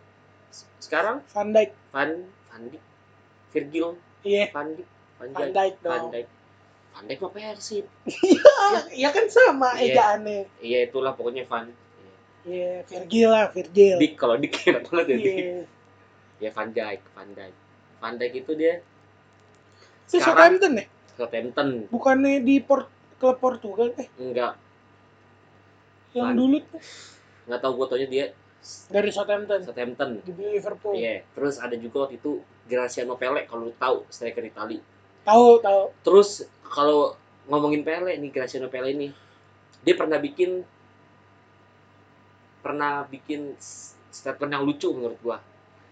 sekarang? 0.88 1.17
Van 1.27 1.51
Dijk. 1.51 1.72
Van 1.89 2.10
Van 2.48 2.62
Dijk. 2.65 2.84
Virgil. 3.50 3.88
Iya, 4.22 4.48
Van 4.50 4.67
Dijk. 4.72 4.88
Van 5.13 5.27
Van 5.27 5.41
Dijk. 5.44 5.53
Dijk 5.53 5.74
Van 5.77 5.91
dong. 6.00 6.12
Dijk. 6.12 6.27
Van 6.89 7.03
Dijk 7.06 7.20
mah 7.20 7.32
Persib 7.32 7.86
Iya 8.91 9.10
kan 9.12 9.25
sama 9.27 9.70
Iya. 9.75 9.94
ejaannya. 9.94 10.39
iya 10.60 10.79
itulah 10.84 11.13
pokoknya 11.13 11.46
Van. 11.46 11.70
Iya, 12.41 12.82
Virgil 12.82 13.27
lah, 13.27 13.51
Virgil. 13.51 13.98
Dik 13.98 14.13
kalau 14.15 14.36
Dik 14.36 14.56
enak 14.65 14.84
banget 14.84 15.06
ya 15.06 15.17
Dik. 15.17 15.36
Iya. 15.36 15.62
ya 16.39 16.50
Van 16.51 16.70
Dijk 16.70 17.01
Van 17.12 17.29
Dijk. 17.29 17.53
Van 17.98 18.13
Dijk 18.15 18.34
itu 18.36 18.51
dia 18.53 18.74
Itu 20.01 20.17
Sekarang- 20.17 20.56
Southampton 20.58 20.74
ya? 20.74 20.86
Southampton. 21.13 21.67
Bukannya 21.88 22.39
di 22.39 22.56
Port 22.60 22.88
klub 23.17 23.38
Portugal 23.38 23.91
eh? 23.96 24.08
Enggak. 24.15 24.56
Yang 26.13 26.24
Van- 26.24 26.38
dulu 26.38 26.58
tuh? 26.63 26.82
Nggak 27.46 27.60
tahu 27.60 27.72
gue 27.74 27.86
taunya 27.88 28.08
dia 28.08 28.25
dari 28.92 29.10
Southampton 29.12 29.64
Southampton 29.64 30.22
di 30.24 30.32
Liverpool. 30.36 30.94
iya 30.96 31.24
terus 31.36 31.58
ada 31.58 31.76
juga 31.80 32.08
waktu 32.08 32.20
itu 32.20 32.44
Graziano 32.68 33.16
Pele 33.16 33.48
kalau 33.48 33.72
lu 33.72 33.74
tahu 33.80 34.04
striker 34.12 34.44
Itali 34.44 34.80
Tahu, 35.28 35.60
tahu. 35.60 35.82
Terus 36.08 36.48
kalau 36.64 37.20
ngomongin 37.52 37.84
Pele 37.84 38.16
nih 38.16 38.32
Graziano 38.32 38.72
Pele 38.72 38.96
ini, 38.96 39.12
dia 39.84 39.92
pernah 40.00 40.16
bikin 40.24 40.64
pernah 42.64 43.04
bikin 43.12 43.60
statement 44.08 44.56
yang 44.56 44.64
lucu 44.64 44.88
menurut 44.96 45.20
gua. 45.20 45.38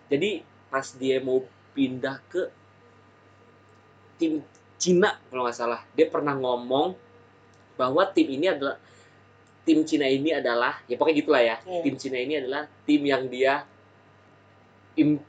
Jadi 0.07 0.39
pas 0.71 0.87
dia 0.95 1.19
mau 1.19 1.43
pindah 1.75 2.23
ke 2.31 2.47
tim 4.15 4.39
Cina 4.79 5.19
kalau 5.27 5.43
nggak 5.43 5.59
salah, 5.59 5.83
dia 5.99 6.07
pernah 6.07 6.31
ngomong 6.39 6.95
bahwa 7.75 8.07
tim 8.15 8.31
ini 8.31 8.47
adalah 8.47 8.79
tim 9.65 9.81
Cina 9.81 10.05
ini 10.05 10.29
adalah 10.31 10.77
ya 10.85 10.95
pokoknya 10.95 11.17
gitulah 11.17 11.41
ya. 11.41 11.55
Iya. 11.65 11.81
Tim 11.81 11.95
Cina 11.97 12.17
ini 12.17 12.33
adalah 12.37 12.63
tim 12.85 13.01
yang 13.01 13.25
dia 13.25 13.65
im- 14.95 15.25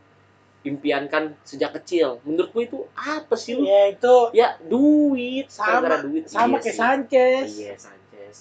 impiankan 0.62 1.34
sejak 1.42 1.72
kecil. 1.74 2.20
Menurut 2.22 2.50
gue 2.50 2.62
itu 2.64 2.78
apa 2.92 3.34
sih 3.34 3.54
lu? 3.54 3.64
Ya 3.64 3.88
itu 3.88 4.14
Ya 4.30 4.48
duit, 4.60 5.48
Sama- 5.48 5.80
gara-gara 5.80 6.04
duit. 6.04 6.24
sama 6.26 6.58
Iya 6.58 6.60
kayak 6.60 6.66
sih. 6.68 6.76
Sanchez. 6.76 7.48
Iya 7.56 7.74
Sanchez. 7.78 8.36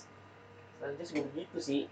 Sanchez 0.76 1.10
begitu 1.14 1.58
sih. 1.60 1.84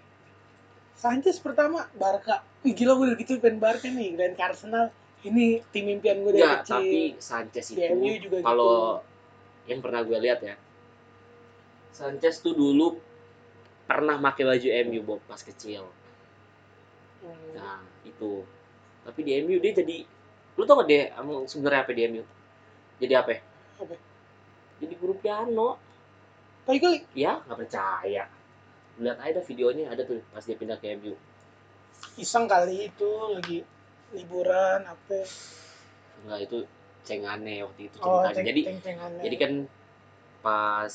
Sanchez 0.94 1.38
pertama 1.38 1.88
Barca. 1.94 2.44
Wih 2.62 2.72
gila 2.72 2.96
gue 2.96 3.06
udah 3.08 3.18
gitu 3.18 3.40
pengen 3.40 3.60
Barca 3.60 3.88
nih 3.88 4.16
ke 4.16 4.44
Arsenal. 4.44 4.92
Ini 5.24 5.64
tim 5.72 5.88
impian 5.88 6.20
gue 6.20 6.36
dari 6.36 6.44
Enggak, 6.44 6.60
kecil. 6.62 6.76
tapi 6.76 7.00
Sanchez 7.18 7.66
itu 7.72 7.80
kalau 8.44 9.00
yang 9.64 9.80
pernah 9.80 10.04
gue 10.04 10.18
lihat 10.20 10.44
ya. 10.44 10.56
Sanchez 11.90 12.42
tuh 12.42 12.52
dulu 12.52 13.00
pernah 13.94 14.16
pakai 14.18 14.44
baju 14.44 14.68
MU 14.84 15.00
Bob 15.02 15.22
pas 15.24 15.40
kecil. 15.40 15.84
Hmm. 17.22 17.50
Nah, 17.54 17.80
itu. 18.04 18.44
Tapi 19.04 19.20
di 19.22 19.32
MU 19.40 19.58
dia 19.58 19.72
jadi 19.72 20.04
lu 20.54 20.64
tau 20.64 20.80
gak 20.80 20.88
dia 20.88 21.10
sebenarnya 21.46 21.82
apa 21.82 21.92
di 21.92 22.02
MU? 22.08 22.24
Jadi 22.98 23.14
apa? 23.14 23.30
ya? 23.32 23.42
Apa? 23.80 23.96
Jadi 24.80 24.94
guru 24.96 25.14
piano. 25.18 25.78
Tapi 26.64 26.78
kali 26.80 26.98
Ya, 27.14 27.44
nggak 27.44 27.60
percaya. 27.60 28.24
Lihat 28.96 29.18
aja 29.20 29.40
videonya 29.42 29.90
ada 29.90 30.04
tuh 30.04 30.22
pas 30.30 30.42
dia 30.42 30.56
pindah 30.56 30.78
ke 30.78 30.94
MU. 30.96 31.14
iseng 32.14 32.46
kali 32.46 32.88
itu 32.88 33.10
lagi 33.32 33.64
liburan 34.12 34.84
apa. 34.84 35.24
Enggak 36.22 36.40
itu 36.46 36.58
cengane 37.04 37.64
waktu 37.64 37.82
itu 37.88 37.98
Oh, 38.00 38.24
ceng 38.28 38.44
jadi 38.46 38.62
ceng-cengannya. 38.64 39.24
jadi 39.24 39.36
kan 39.36 39.52
pas 40.40 40.94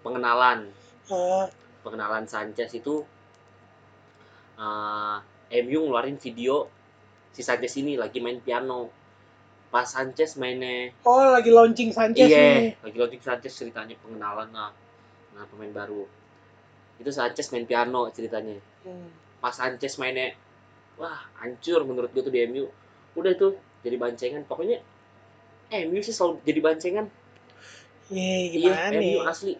pengenalan 0.00 0.68
Ah, 1.10 1.48
pengenalan 1.80 2.28
Sanchez 2.28 2.70
itu 2.76 3.04
eh 4.60 5.18
MU 5.64 5.88
ngeluarin 5.88 6.20
video 6.20 6.68
si 7.32 7.40
Sanchez 7.40 7.74
ini 7.80 7.96
lagi 7.96 8.20
main 8.20 8.38
piano. 8.40 8.92
Pas 9.70 9.86
Sanchez 9.86 10.34
mainnya 10.34 10.90
oh 11.06 11.30
lagi 11.30 11.54
launching 11.54 11.94
Sanchez 11.94 12.26
nih. 12.26 12.74
iya, 12.74 12.74
lagi 12.82 12.96
launching 12.98 13.22
Sanchez 13.22 13.54
ceritanya 13.54 13.94
pengenalan 14.02 14.50
lah 14.50 14.74
nah 15.30 15.44
pemain 15.46 15.70
baru. 15.70 16.10
Itu 16.98 17.10
Sanchez 17.14 17.54
main 17.54 17.64
piano 17.70 18.10
ceritanya. 18.10 18.58
Hmm. 18.82 19.08
Pas 19.38 19.54
Sanchez 19.54 19.94
mainnya 20.02 20.34
wah 20.98 21.16
hancur 21.38 21.86
menurut 21.86 22.10
gue 22.10 22.22
tuh 22.26 22.34
di 22.34 22.42
MU. 22.50 22.66
Udah 23.14 23.30
itu 23.30 23.54
jadi 23.86 23.96
bancengan. 23.96 24.42
Pokoknya 24.44 24.82
MU 25.86 26.02
sih 26.02 26.12
selalu 26.12 26.42
jadi 26.42 26.60
bancengan. 26.60 27.06
Iya, 28.10 28.36
Iya, 28.50 28.58
gimana 28.58 28.88
nih? 28.98 29.14
MU 29.14 29.18
asli 29.22 29.54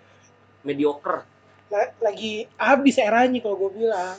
mediocre. 0.67 1.23
La- 1.71 1.95
lagi 2.03 2.51
habis 2.59 2.99
eranya 2.99 3.39
kalau 3.39 3.57
gue 3.57 3.73
bilang. 3.79 4.19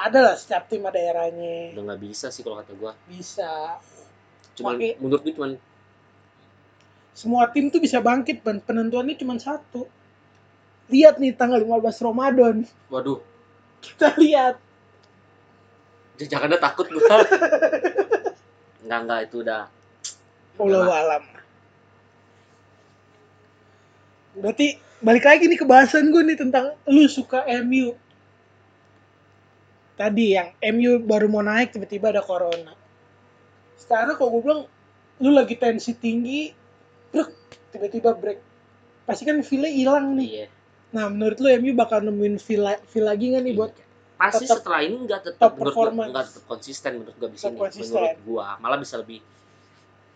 Ada 0.00 0.18
lah 0.22 0.34
setiap 0.34 0.64
tim 0.70 0.80
ada 0.80 0.96
eranya. 0.96 1.76
Udah 1.76 1.92
nggak 1.92 2.00
bisa 2.00 2.32
sih 2.32 2.40
kalau 2.40 2.56
kata 2.56 2.72
gua. 2.72 2.96
Bisa. 3.04 3.76
Cuman 4.56 4.78
Tapi- 4.78 4.96
menurut 4.96 5.20
gue 5.20 5.34
cuman 5.34 5.52
Semua 7.12 7.50
tim 7.52 7.68
tuh 7.68 7.82
bisa 7.82 8.00
bangkit, 8.00 8.40
Ban. 8.40 8.62
Penentuannya 8.62 9.18
cuma 9.18 9.36
satu. 9.36 9.84
Lihat 10.88 11.20
nih 11.20 11.36
tanggal 11.36 11.60
15 11.60 12.00
Ramadan. 12.00 12.64
waduh, 12.88 13.20
Kita 13.82 14.14
lihat. 14.16 14.56
jangan 16.16 16.52
takut 16.56 16.86
gua. 16.88 17.20
enggak 18.80 19.00
enggak 19.04 19.20
itu 19.28 19.36
udah. 19.42 19.68
Allah 20.60 20.96
alam. 20.96 21.24
Berarti 24.36 24.78
balik 25.00 25.24
lagi 25.26 25.48
nih 25.50 25.58
ke 25.58 25.66
bahasan 25.66 26.12
gue 26.12 26.22
nih 26.22 26.38
tentang 26.38 26.76
lu 26.86 27.08
suka 27.10 27.42
MU. 27.64 27.96
Tadi 29.98 30.26
yang 30.32 30.48
MU 30.76 31.02
baru 31.02 31.28
mau 31.28 31.44
naik 31.44 31.76
tiba-tiba 31.76 32.08
ada 32.14 32.22
corona. 32.24 32.72
Sekarang 33.76 34.16
kalau 34.16 34.38
gue 34.38 34.42
bilang 34.46 34.62
lu 35.20 35.30
lagi 35.36 35.56
tensi 35.60 35.92
tinggi, 35.92 36.48
brek, 37.12 37.28
tiba-tiba 37.74 38.16
break. 38.16 38.38
Pasti 39.04 39.28
kan 39.28 39.42
feel 39.44 39.66
hilang 39.68 40.16
nih. 40.16 40.28
Iya. 40.28 40.46
Nah, 40.90 41.06
menurut 41.12 41.38
lu 41.38 41.48
MU 41.60 41.72
bakal 41.76 42.02
nemuin 42.02 42.40
feel, 42.40 42.64
feel 42.88 43.06
lagi 43.06 43.30
nggak 43.34 43.44
nih 43.44 43.54
buat 43.54 43.72
pasti 44.20 44.44
tetap- 44.44 44.60
setelah 44.60 44.80
ini 44.84 44.96
enggak 45.04 45.20
tetap 45.24 45.56
menurut 45.56 45.72
performance. 45.72 46.08
enggak 46.12 46.24
tetap 46.28 46.44
konsisten 46.48 46.90
menurut 47.00 47.16
gua 47.16 47.28
bisa. 47.32 47.46
Menurut 47.52 48.20
gua 48.24 48.46
malah 48.60 48.78
bisa 48.80 48.94
lebih 49.00 49.20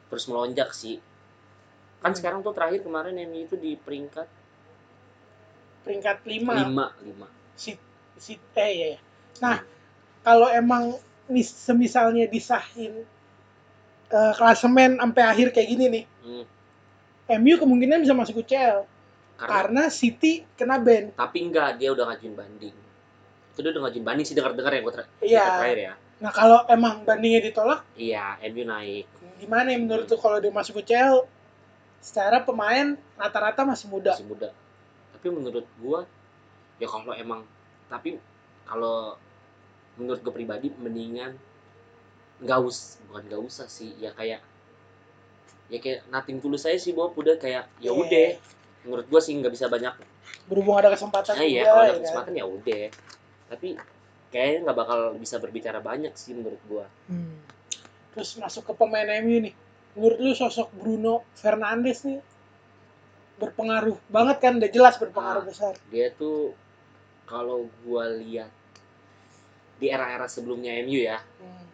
terus 0.09 0.25
melonjak 0.29 0.71
sih. 0.73 1.01
Kan 2.05 2.13
Hmm. 2.13 2.19
sekarang 2.21 2.39
tuh 2.41 2.53
terakhir 2.53 2.85
kemarin 2.85 3.17
MU 3.17 3.41
itu 3.43 3.57
di 3.57 3.75
peringkat 3.75 4.29
peringkat 5.81 6.21
5 6.21 6.53
5 6.53 6.85
5. 7.01 7.27
si, 7.55 7.77
si 8.15 8.37
eh 8.53 8.71
iya, 8.71 8.87
iya. 8.93 9.01
Nah, 9.41 9.65
kalau 10.21 10.49
emang 10.49 10.97
mis, 11.27 11.49
semisalnya 11.49 12.25
disahin 12.27 13.09
eh, 14.07 14.33
klasemen 14.33 14.97
sampai 14.97 15.23
akhir 15.25 15.49
kayak 15.51 15.67
gini 15.67 15.85
nih, 15.91 16.05
Hmm. 16.21 16.45
MU 17.35 17.57
kemungkinan 17.57 17.99
bisa 17.99 18.13
masuk 18.13 18.37
UCL 18.39 18.85
Karena, 19.35 19.49
karena 19.49 19.83
City 19.89 20.45
kena 20.55 20.77
ban. 20.77 21.09
tapi 21.11 21.41
enggak 21.43 21.81
dia 21.81 21.89
udah 21.91 22.05
ngajuin 22.07 22.35
banding. 22.35 22.77
Itu 23.51 23.61
dia 23.61 23.73
udah 23.73 23.83
ngajuin 23.83 24.05
banding 24.05 24.25
sih 24.25 24.35
dengar-dengar 24.35 24.71
yang 24.71 24.85
gua 24.85 24.95
ter- 24.95 25.11
Iya. 25.21 25.47
terakhir 25.59 25.79
ya. 25.81 25.95
Nah, 26.21 26.31
kalau 26.31 26.69
emang 26.69 27.03
bandingnya 27.03 27.41
ditolak, 27.43 27.81
Iya, 27.95 28.37
MU 28.45 28.63
naik. 28.63 29.09
gimana 29.35 29.69
ya 29.69 29.79
menurut 29.79 30.05
lu 30.05 30.17
kalau 30.17 30.39
dia 30.39 30.53
masuk 30.53 30.79
UCL? 30.79 31.27
Secara 32.05 32.45
pemain 32.45 32.93
rata-rata 33.17 33.65
masih 33.65 33.89
muda. 33.89 34.13
masih 34.13 34.29
muda 34.29 34.53
tapi 35.11 35.33
menurut 35.33 35.65
gua 35.81 36.05
ya 36.77 36.85
kalau 36.85 37.17
emang 37.17 37.41
tapi 37.89 38.21
kalau 38.63 39.17
menurut 39.97 40.21
gue 40.21 40.35
pribadi 40.35 40.69
mendingan 40.75 41.33
nggak 42.43 42.59
us 42.61 43.01
bukan 43.09 43.25
nggak 43.25 43.41
usah 43.41 43.65
sih 43.65 43.97
ya 43.97 44.13
kayak 44.13 44.45
ya 45.67 45.79
kayak 45.81 46.05
nating 46.07 46.45
tulus 46.45 46.69
saya 46.69 46.77
sih 46.77 46.93
Bob 46.93 47.17
udah 47.17 47.41
kayak 47.41 47.65
ya 47.79 47.89
Iya. 47.89 47.93
udah 47.95 48.29
menurut 48.85 49.07
gua 49.09 49.21
sih 49.23 49.33
nggak 49.33 49.49
bisa 49.49 49.73
banyak 49.73 49.97
Berhubung 50.45 50.77
ada 50.77 50.93
kesempatan 50.93 51.35
nah, 51.35 51.47
iya 51.47 51.63
juga, 51.63 51.71
kalau 51.71 51.81
ada 51.81 51.87
ya 51.87 51.89
kan? 51.89 52.03
kesempatan 52.05 52.33
ya 52.35 52.45
udah 52.45 52.85
tapi 53.49 53.69
kayaknya 54.29 54.59
nggak 54.61 54.77
bakal 54.77 54.99
bisa 55.17 55.37
berbicara 55.41 55.79
banyak 55.81 56.13
sih 56.15 56.37
menurut 56.37 56.61
gua 56.69 56.85
Hmm. 57.09 57.41
Terus 58.13 58.37
masuk 58.37 58.63
ke 58.63 58.73
pemain 58.75 59.09
MU 59.19 59.43
nih. 59.43 59.55
Menurut 59.95 60.19
lu 60.19 60.33
sosok 60.33 60.75
Bruno 60.75 61.23
Fernandes 61.33 62.03
nih 62.03 62.19
berpengaruh 63.37 63.99
banget 64.09 64.37
kan? 64.39 64.53
Udah 64.59 64.71
jelas 64.71 64.95
berpengaruh 64.97 65.43
Ah. 65.43 65.49
besar. 65.49 65.75
dia 65.89 66.11
tuh 66.11 66.55
kalau 67.25 67.67
gua 67.83 68.11
lihat 68.13 68.51
di 69.75 69.87
era-era 69.89 70.27
sebelumnya 70.27 70.71
MU 70.81 71.01
ya 71.01 71.19
Hmm. 71.41 71.67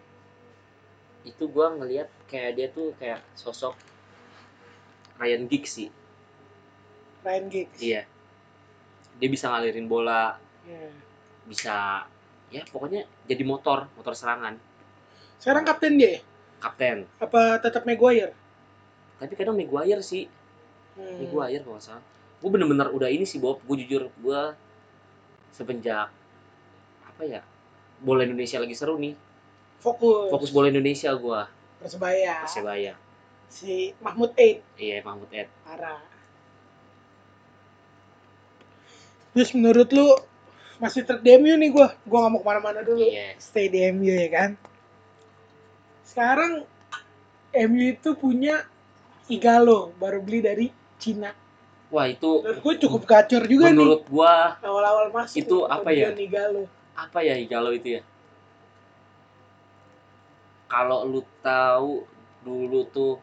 itu 1.22 1.44
gua 1.46 1.68
ngelihat 1.70 2.08
kayak 2.26 2.54
dia 2.54 2.68
tuh 2.70 2.96
kayak 2.96 3.20
sosok 3.34 3.76
Ryan 5.16 5.44
Giggs 5.46 5.72
sih 5.74 5.88
Ryan 7.20 7.46
Giggs 7.48 7.76
iya 7.76 8.08
dia 9.16 9.28
bisa 9.28 9.52
ngalirin 9.52 9.84
bola 9.84 10.40
Iya. 10.64 10.88
bisa 11.44 12.08
ya 12.48 12.64
pokoknya 12.64 13.04
jadi 13.26 13.42
motor 13.44 13.84
motor 13.94 14.14
serangan 14.14 14.56
sekarang 15.36 15.64
kapten 15.66 16.00
dia 16.00 16.16
ya? 16.16 16.20
Kapten. 16.60 17.08
Apa 17.18 17.58
tetap 17.58 17.88
Maguire? 17.88 18.36
Tapi 19.16 19.32
kadang 19.34 19.56
Maguire 19.56 20.04
sih. 20.04 20.28
Hmm. 20.94 21.24
Maguire 21.24 21.64
kalau 21.64 21.80
salah. 21.80 22.04
Gue 22.40 22.52
bener-bener 22.52 22.92
udah 22.92 23.08
ini 23.08 23.24
sih 23.24 23.40
Bob. 23.40 23.64
Gue 23.64 23.80
jujur 23.82 24.12
gue 24.20 24.40
semenjak 25.50 26.08
apa 27.02 27.22
ya 27.26 27.42
bola 28.00 28.24
Indonesia 28.24 28.60
lagi 28.60 28.76
seru 28.76 29.00
nih. 29.00 29.16
Fokus. 29.80 30.28
Fokus 30.30 30.52
bola 30.52 30.68
Indonesia 30.68 31.10
gue 31.16 31.40
persebaya. 31.80 32.44
Persebaya. 32.44 32.92
Si 33.50 33.96
Mahmud 33.98 34.36
Eid. 34.36 34.60
Iya 34.76 35.00
Mahmud 35.02 35.28
Ed 35.32 35.48
parah. 35.64 36.00
Terus 39.30 39.50
menurut 39.56 39.88
lu 39.94 40.10
masih 40.80 41.04
tetap 41.04 41.20
di 41.20 41.36
MU 41.36 41.54
nih 41.54 41.70
gua. 41.70 41.92
Gua 42.08 42.24
nggak 42.24 42.32
mau 42.32 42.40
ke 42.40 42.46
mana-mana 42.46 42.80
dulu. 42.82 43.04
Iya. 43.04 43.36
Stay 43.36 43.68
di 43.68 43.84
MU 43.92 44.10
ya 44.10 44.28
kan 44.32 44.50
sekarang 46.10 46.66
MU 47.54 47.82
itu 47.94 48.18
punya 48.18 48.66
Igalo 49.30 49.94
baru 49.94 50.18
beli 50.18 50.42
dari 50.42 50.66
Cina. 50.98 51.30
Wah 51.90 52.06
itu 52.10 52.42
menurut 52.42 52.58
gue 52.62 52.74
cukup 52.86 53.02
gacor 53.06 53.42
juga 53.46 53.70
menurut 53.70 54.02
gue 54.06 54.34
nih 54.34 54.66
awal-awal 54.66 55.06
masuk 55.14 55.38
itu 55.42 55.56
nih, 55.66 55.74
apa 55.74 55.90
ya? 55.90 56.08
Igalo 56.14 56.62
apa 56.98 57.18
ya 57.22 57.34
kalau 57.46 57.70
itu 57.70 57.88
ya? 57.98 58.02
Kalau 60.70 61.06
lu 61.06 61.22
tahu 61.42 62.06
dulu 62.42 62.86
tuh 62.90 63.14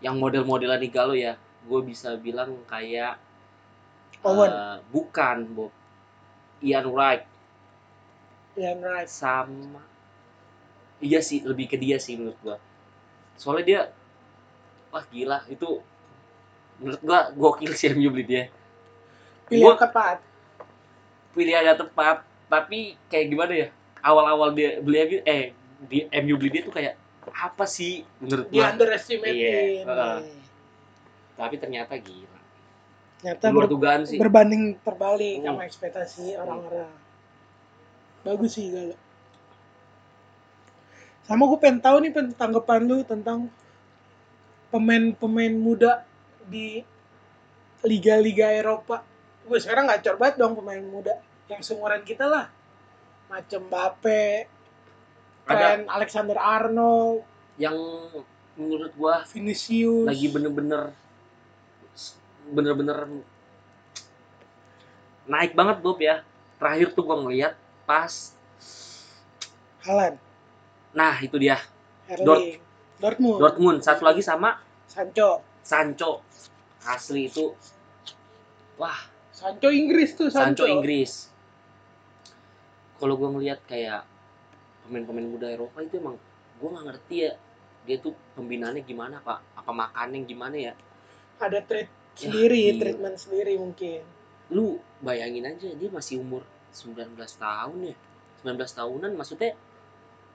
yang 0.00 0.16
model-modelan 0.16 0.80
Igalo 0.80 1.12
ya 1.12 1.36
gue 1.68 1.80
bisa 1.84 2.16
bilang 2.16 2.56
kayak 2.64 3.20
Owen. 4.24 4.48
eh, 4.52 4.76
bukan 4.92 5.36
Bob. 5.52 5.72
Ian 6.60 6.88
Wright. 6.92 7.24
Ian 8.56 8.84
Wright. 8.84 9.08
Sama 9.08 9.89
iya 11.00 11.20
sih 11.20 11.40
lebih 11.40 11.66
ke 11.66 11.76
dia 11.76 11.96
sih 11.96 12.16
menurut 12.16 12.38
gua. 12.40 12.56
Soalnya 13.34 13.64
dia 13.64 13.80
wah 14.88 15.04
gila 15.06 15.42
itu 15.46 15.80
menurut 16.76 17.00
gua 17.00 17.20
gokil 17.30 17.72
sih 17.72 17.90
MU 17.90 18.08
beli 18.08 18.24
dia. 18.26 18.44
Pilihan 19.46 19.66
Gua- 19.66 19.80
tepat. 19.80 20.18
Pilihannya 21.30 21.74
tepat 21.74 22.16
tapi 22.46 22.98
kayak 23.06 23.26
gimana 23.28 23.52
ya? 23.56 23.68
Awal-awal 24.00 24.52
dia 24.52 24.78
beli 24.78 24.98
MU 25.00 25.18
eh 25.24 25.44
di 25.82 25.98
MU 26.10 26.34
beli 26.36 26.50
dia 26.50 26.62
tuh 26.62 26.72
kayak 26.72 26.94
apa 27.30 27.64
sih 27.64 28.02
menurut 28.18 28.46
di 28.46 28.56
gua? 28.56 28.68
underestimate 28.68 29.32
Iya, 29.32 29.84
tapi 31.34 31.54
ternyata 31.56 31.94
gila. 31.96 32.38
Ternyata 33.20 33.44
luar 33.48 33.64
ber- 33.64 33.70
dugaan 33.70 34.02
sih. 34.04 34.16
berbanding 34.16 34.76
terbalik 34.80 35.40
Hmm. 35.40 35.46
sama 35.46 35.62
ekspektasi 35.64 36.36
orang-orang. 36.36 36.88
Bagus 38.20 38.52
sih 38.52 38.68
Igalo 38.68 38.96
sama 41.24 41.46
gue 41.46 41.58
pengen 41.60 41.80
tahu 41.80 41.96
nih 42.04 42.12
pen- 42.12 42.34
tanggapan 42.34 42.80
lu 42.84 43.02
tentang 43.06 43.48
pemain-pemain 44.70 45.54
muda 45.54 46.04
di 46.46 46.82
liga-liga 47.84 48.50
Eropa. 48.50 49.02
Gue 49.46 49.58
sekarang 49.58 49.88
gacor 49.88 50.20
banget 50.20 50.36
dong 50.38 50.54
pemain 50.58 50.82
muda 50.82 51.18
yang 51.50 51.62
seumuran 51.64 52.02
kita 52.06 52.26
lah. 52.26 52.46
Macam 53.30 53.66
Mbappe, 53.70 54.46
ada. 55.46 55.54
Trent 55.54 55.86
Alexander 55.86 56.38
Arnold, 56.38 57.22
yang 57.58 57.78
menurut 58.58 58.92
gua 58.98 59.22
Vinicius, 59.30 60.06
lagi 60.06 60.26
bener-bener 60.30 60.90
bener-bener 62.50 63.06
naik 65.30 65.54
banget 65.54 65.78
Bob 65.78 65.98
ya. 66.02 66.26
Terakhir 66.58 66.90
tuh 66.94 67.06
gua 67.06 67.22
ngeliat 67.22 67.54
pas 67.86 68.34
Haaland, 69.86 70.18
nah 70.92 71.14
itu 71.18 71.36
dia. 71.36 71.58
Erling, 72.06 72.58
Dortmund, 72.98 73.38
Dortmund. 73.38 73.78
Satu 73.80 74.02
lagi 74.02 74.20
sama 74.20 74.58
Sancho, 74.84 75.40
Sancho. 75.62 76.26
Asli 76.82 77.28
itu. 77.28 77.54
Wah. 78.76 78.98
Sancho 79.30 79.70
Inggris 79.70 80.12
tuh 80.12 80.28
Sancho. 80.28 80.64
Sancho, 80.64 80.64
Inggris. 80.68 81.30
Kalau 82.98 83.16
gua 83.16 83.32
ngeliat 83.32 83.60
kayak 83.64 84.04
pemain-pemain 84.84 85.24
muda 85.24 85.48
Eropa 85.48 85.80
itu 85.80 85.96
emang 85.96 86.16
gua 86.60 86.68
nggak 86.76 86.86
ngerti 86.92 87.16
ya 87.24 87.32
dia 87.80 87.96
tuh 87.96 88.12
pembinaannya 88.36 88.84
gimana 88.84 89.22
pak? 89.24 89.40
Apa 89.56 89.72
makannya 89.72 90.28
gimana 90.28 90.56
ya? 90.56 90.72
Ada 91.40 91.64
treat 91.64 91.88
Ya, 92.20 92.26
sendiri, 92.28 92.74
gila. 92.74 92.80
treatment 92.84 93.16
sendiri 93.16 93.54
mungkin. 93.56 94.02
lu 94.50 94.76
bayangin 94.98 95.46
aja 95.46 95.70
dia 95.70 95.86
masih 95.88 96.18
umur 96.18 96.42
19 96.74 97.14
tahun 97.38 97.78
ya? 97.86 97.96
19 98.42 98.58
tahunan 98.66 99.14
maksudnya 99.14 99.54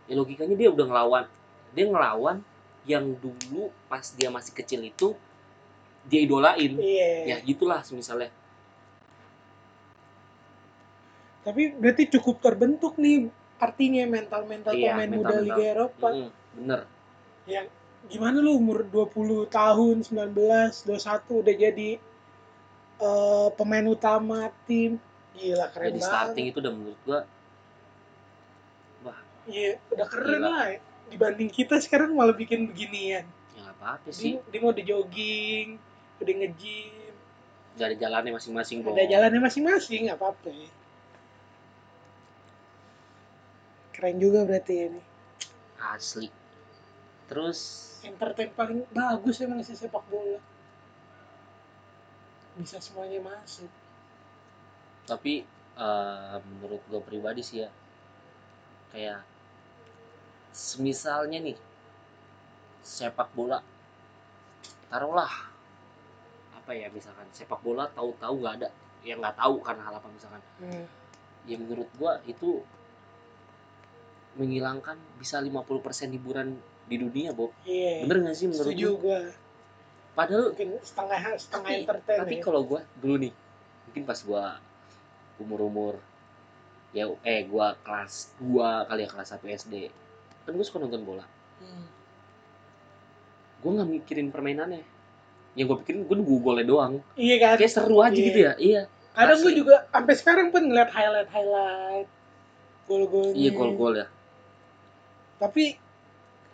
ya 0.05 0.13
logikanya 0.13 0.55
dia 0.55 0.69
udah 0.69 0.85
ngelawan 0.85 1.25
dia 1.71 1.85
ngelawan 1.85 2.37
yang 2.85 3.17
dulu 3.17 3.73
pas 3.85 4.05
dia 4.13 4.29
masih 4.29 4.53
kecil 4.53 4.81
itu 4.81 5.17
dia 6.05 6.21
idolain 6.21 6.77
ya 6.77 7.25
Iya. 7.25 7.37
gitulah 7.43 7.81
misalnya 7.89 8.29
Tapi 11.41 11.77
berarti 11.77 12.09
cukup 12.09 12.41
terbentuk 12.41 12.97
nih 12.97 13.29
artinya 13.61 14.03
mental-mental 14.09 14.73
Iya, 14.73 14.97
pemain 14.97 15.09
muda 15.09 15.17
mental-mental. 15.29 15.45
Liga 15.45 15.63
Eropa. 15.63 16.07
Mm, 16.09 16.29
bener 16.57 16.79
Yang 17.45 17.65
gimana 18.05 18.37
lu 18.41 18.51
umur 18.57 18.77
20 18.81 19.45
tahun, 19.47 19.95
19, 20.01 20.89
21 20.89 21.41
udah 21.41 21.55
jadi 21.55 21.89
eh, 22.95 23.47
pemain 23.53 23.85
utama 23.85 24.49
tim. 24.65 24.97
Gila 25.35 25.69
keren 25.69 25.85
jadi 25.91 25.99
banget. 25.99 26.09
starting 26.09 26.45
itu 26.49 26.57
udah 26.57 26.73
menurut 26.73 26.99
gua 27.05 27.19
Iya, 29.45 29.77
udah 29.93 30.07
keren 30.09 30.41
Gila. 30.41 30.49
lah. 30.49 30.67
Dibanding 31.05 31.49
kita 31.49 31.77
sekarang 31.77 32.13
malah 32.13 32.33
bikin 32.33 32.65
beginian. 32.69 33.25
ya 33.55 33.59
nggak 33.61 33.75
apa-apa 33.79 34.09
sih 34.11 34.35
Dia, 34.35 34.49
dia 34.51 34.59
mau 34.59 34.73
udah 34.73 34.83
jogging, 34.83 35.67
udah 36.19 36.33
nge-gym, 36.43 37.13
dari 37.75 37.95
jalannya 37.95 38.31
masing-masing 38.33 38.83
Bro. 38.83 38.95
ada 38.95 39.05
jalannya 39.05 39.39
masing-masing, 39.39 40.09
nggak 40.09 40.19
apa-apa 40.19 40.49
ya. 40.49 40.69
Keren 43.91 44.17
juga 44.19 44.43
berarti 44.43 44.73
ini. 44.75 45.01
asli 45.75 46.27
terus 47.25 47.59
entertain 48.01 48.49
paling 48.51 48.85
bagus 48.89 49.37
emang 49.39 49.61
sih 49.61 49.75
sepak 49.75 50.01
bola 50.07 50.39
bisa 52.55 52.79
semuanya 52.79 53.19
masuk 53.21 53.69
tapi 55.05 55.43
eh, 55.77 56.35
menurut 56.41 56.81
gue 56.89 57.01
pribadi 57.03 57.41
sih 57.43 57.65
ya 57.65 57.69
kayak 58.89 59.19
semisalnya 60.55 61.43
nih 61.43 61.57
sepak 62.79 63.35
bola. 63.35 63.59
Taruhlah 64.87 65.51
apa 66.55 66.71
ya 66.71 66.87
misalkan 66.87 67.27
sepak 67.35 67.59
bola 67.59 67.91
tahu-tahu 67.91 68.39
nggak 68.39 68.55
ada 68.63 68.69
yang 69.03 69.19
nggak 69.19 69.35
tahu 69.35 69.59
karena 69.59 69.83
hal 69.83 69.99
apa 69.99 70.07
misalkan. 70.07 70.41
Hmm. 70.63 70.87
ya 71.45 71.61
menurut 71.61 71.85
gua 71.99 72.17
itu 72.25 72.63
menghilangkan 74.33 74.97
bisa 75.21 75.37
50% 75.37 76.09
hiburan 76.17 76.57
di 76.89 76.95
dunia 76.97 77.35
Bob. 77.35 77.53
Iya. 77.67 78.01
Bener 78.07 78.25
nggak 78.25 78.35
sih 78.39 78.47
menurut 78.49 78.71
setuju 78.71 78.87
lu? 78.95 79.03
gua. 79.03 79.19
Padahal 80.15 80.55
mungkin 80.55 80.71
setengah 80.79 81.19
setengah 81.35 81.69
tapi, 81.69 81.83
entertain 81.83 82.19
tapi 82.23 82.35
ya. 82.39 82.41
kalau 82.41 82.61
gua 82.63 82.81
dulu 83.03 83.15
nih 83.19 83.33
mungkin 83.91 84.03
pas 84.07 84.19
gua 84.23 84.57
umur-umur 85.37 85.99
ya 86.95 87.11
eh 87.27 87.43
gua 87.43 87.75
kelas 87.83 88.31
2 88.39 88.87
kali 88.87 89.01
ya 89.03 89.09
kelas 89.11 89.29
1 89.35 89.59
SD 89.67 89.75
kan 90.45 90.51
gua 90.51 90.63
suka 90.63 90.79
nonton 90.79 91.03
bola 91.03 91.25
Hmm. 91.55 91.87
gua 93.59 93.71
nggak 93.73 93.89
mikirin 93.91 94.27
permainannya 94.29 94.83
yang 95.53 95.65
gua 95.65 95.79
pikirin 95.79 96.03
gua 96.03 96.15
nunggu 96.15 96.35
golnya 96.39 96.63
doang 96.63 96.93
iya 97.15 97.35
kan 97.37 97.55
kayak 97.55 97.71
seru 97.71 97.97
aja 97.99 98.11
Iya. 98.11 98.25
gitu 98.25 98.39
ya 98.39 98.53
iya 98.57 98.81
kadang 99.11 99.39
gua 99.39 99.47
asli. 99.47 99.57
juga 99.57 99.75
sampai 99.89 100.13
sekarang 100.13 100.47
pun 100.49 100.61
ngeliat 100.63 100.89
highlight 100.89 101.29
highlight 101.29 102.07
gol-golnya 102.85 103.33
iya 103.33 103.49
gol-gol 103.51 103.93
ya 103.95 104.07
tapi 105.37 105.79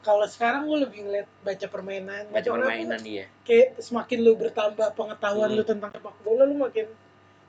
kalau 0.01 0.25
sekarang 0.25 0.65
gua 0.65 0.77
lebih 0.80 0.99
ngeliat 1.04 1.27
baca 1.41 1.67
permainan 1.67 2.23
baca 2.30 2.47
permainan 2.47 3.01
iya 3.01 3.25
kayak 3.41 3.77
semakin 3.77 4.17
lu 4.19 4.34
bertambah 4.36 4.88
pengetahuan 4.93 5.49
Hmm. 5.49 5.58
lu 5.58 5.63
tentang 5.63 5.89
sepak 5.89 6.15
bola 6.21 6.43
lu 6.43 6.56
makin 6.56 6.86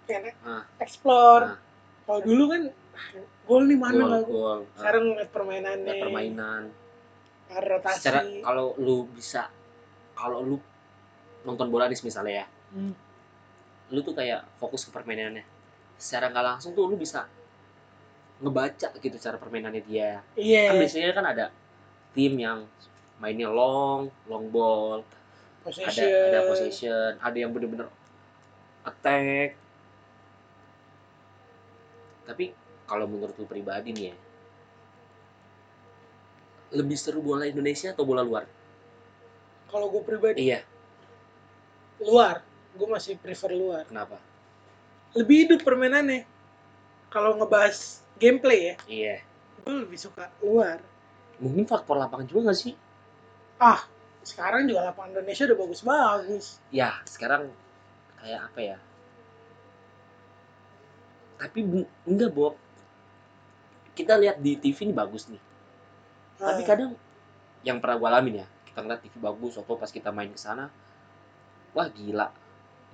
kayak 0.02 0.34
Ah. 0.40 0.64
explore 0.78 1.52
Ah. 1.52 1.56
Kalau 2.06 2.20
dulu 2.22 2.44
kan 2.50 2.62
gol 3.46 3.62
nih 3.66 3.78
mana 3.78 4.02
gol 4.02 4.22
gol? 4.26 4.60
sekarang 4.78 5.02
ngeliat 5.12 5.30
permainannya. 5.30 5.86
Nggak 5.86 6.02
permainan. 6.02 6.62
Ada 7.52 7.60
rotasi. 7.68 7.96
Secara 8.00 8.20
kalau 8.42 8.66
lu 8.80 8.96
bisa 9.12 9.48
kalau 10.16 10.38
lu 10.44 10.56
nonton 11.42 11.68
bola 11.68 11.90
nih 11.90 11.98
misalnya 12.00 12.44
ya. 12.44 12.46
Hmm. 12.72 12.94
lu 13.92 14.00
tuh 14.00 14.16
kayak 14.16 14.48
fokus 14.56 14.88
ke 14.88 14.90
permainannya. 14.94 15.44
Secara 16.00 16.32
nggak 16.32 16.46
langsung 16.56 16.72
tuh 16.72 16.88
lu 16.88 16.96
bisa 16.96 17.28
ngebaca 18.40 18.88
gitu 18.96 19.16
cara 19.20 19.36
permainannya 19.36 19.84
dia. 19.84 20.24
Kan 20.24 20.40
iya 20.40 20.72
biasanya 20.72 21.12
kan 21.12 21.26
ada 21.28 21.46
tim 22.16 22.34
yang 22.40 22.64
mainnya 23.20 23.52
long 23.52 24.08
long 24.26 24.48
ball. 24.48 25.04
Ada 25.62 25.68
possession. 25.68 26.08
ada 26.08 26.40
possession. 26.48 27.12
Ada 27.20 27.36
yang 27.36 27.50
bener-bener 27.52 27.86
attack 28.82 29.61
tapi 32.32 32.56
kalau 32.88 33.04
menurut 33.04 33.36
lu 33.36 33.44
pribadi 33.44 33.92
nih 33.92 34.06
ya 34.10 34.16
lebih 36.72 36.96
seru 36.96 37.20
bola 37.20 37.44
Indonesia 37.44 37.92
atau 37.92 38.08
bola 38.08 38.24
luar? 38.24 38.48
Kalau 39.68 39.92
gue 39.92 40.00
pribadi? 40.08 40.48
Iya. 40.48 40.64
Luar. 42.00 42.40
Gue 42.72 42.88
masih 42.88 43.20
prefer 43.20 43.52
luar. 43.52 43.84
Kenapa? 43.84 44.16
Lebih 45.12 45.36
hidup 45.44 45.60
permainannya. 45.60 46.24
Kalau 47.12 47.36
ngebahas 47.36 48.00
gameplay 48.22 48.72
ya 48.72 48.74
iya. 48.86 49.16
gue 49.66 49.74
lebih 49.82 49.98
suka 49.98 50.30
luar. 50.38 50.78
Mungkin 51.42 51.66
faktor 51.66 51.98
lapangan 51.98 52.30
juga 52.30 52.54
gak 52.54 52.58
sih? 52.62 52.74
Ah 53.58 53.82
sekarang 54.22 54.70
juga 54.70 54.86
lapangan 54.86 55.18
Indonesia 55.18 55.50
udah 55.50 55.58
bagus-bagus. 55.58 56.46
Ya 56.70 57.02
sekarang 57.02 57.50
kayak 58.22 58.40
apa 58.46 58.60
ya 58.62 58.76
tapi 61.42 61.66
enggak 62.06 62.30
Bob. 62.30 62.54
Kita 63.92 64.14
lihat 64.16 64.38
di 64.38 64.54
TV 64.56 64.86
ini 64.86 64.94
bagus 64.94 65.26
nih. 65.26 65.42
Tapi 66.38 66.62
Ah, 66.62 66.66
kadang 66.66 66.90
yang 67.66 67.82
pernah 67.82 67.98
gue 67.98 68.08
alamin 68.08 68.34
ya 68.42 68.46
kita 68.66 68.78
ngeliat 68.82 69.00
TV 69.04 69.14
bagus 69.20 69.52
waktu 69.60 69.72
pas 69.76 69.90
kita 69.92 70.08
main 70.10 70.30
ke 70.30 70.38
sana 70.38 70.70
wah 71.74 71.88
gila. 71.90 72.30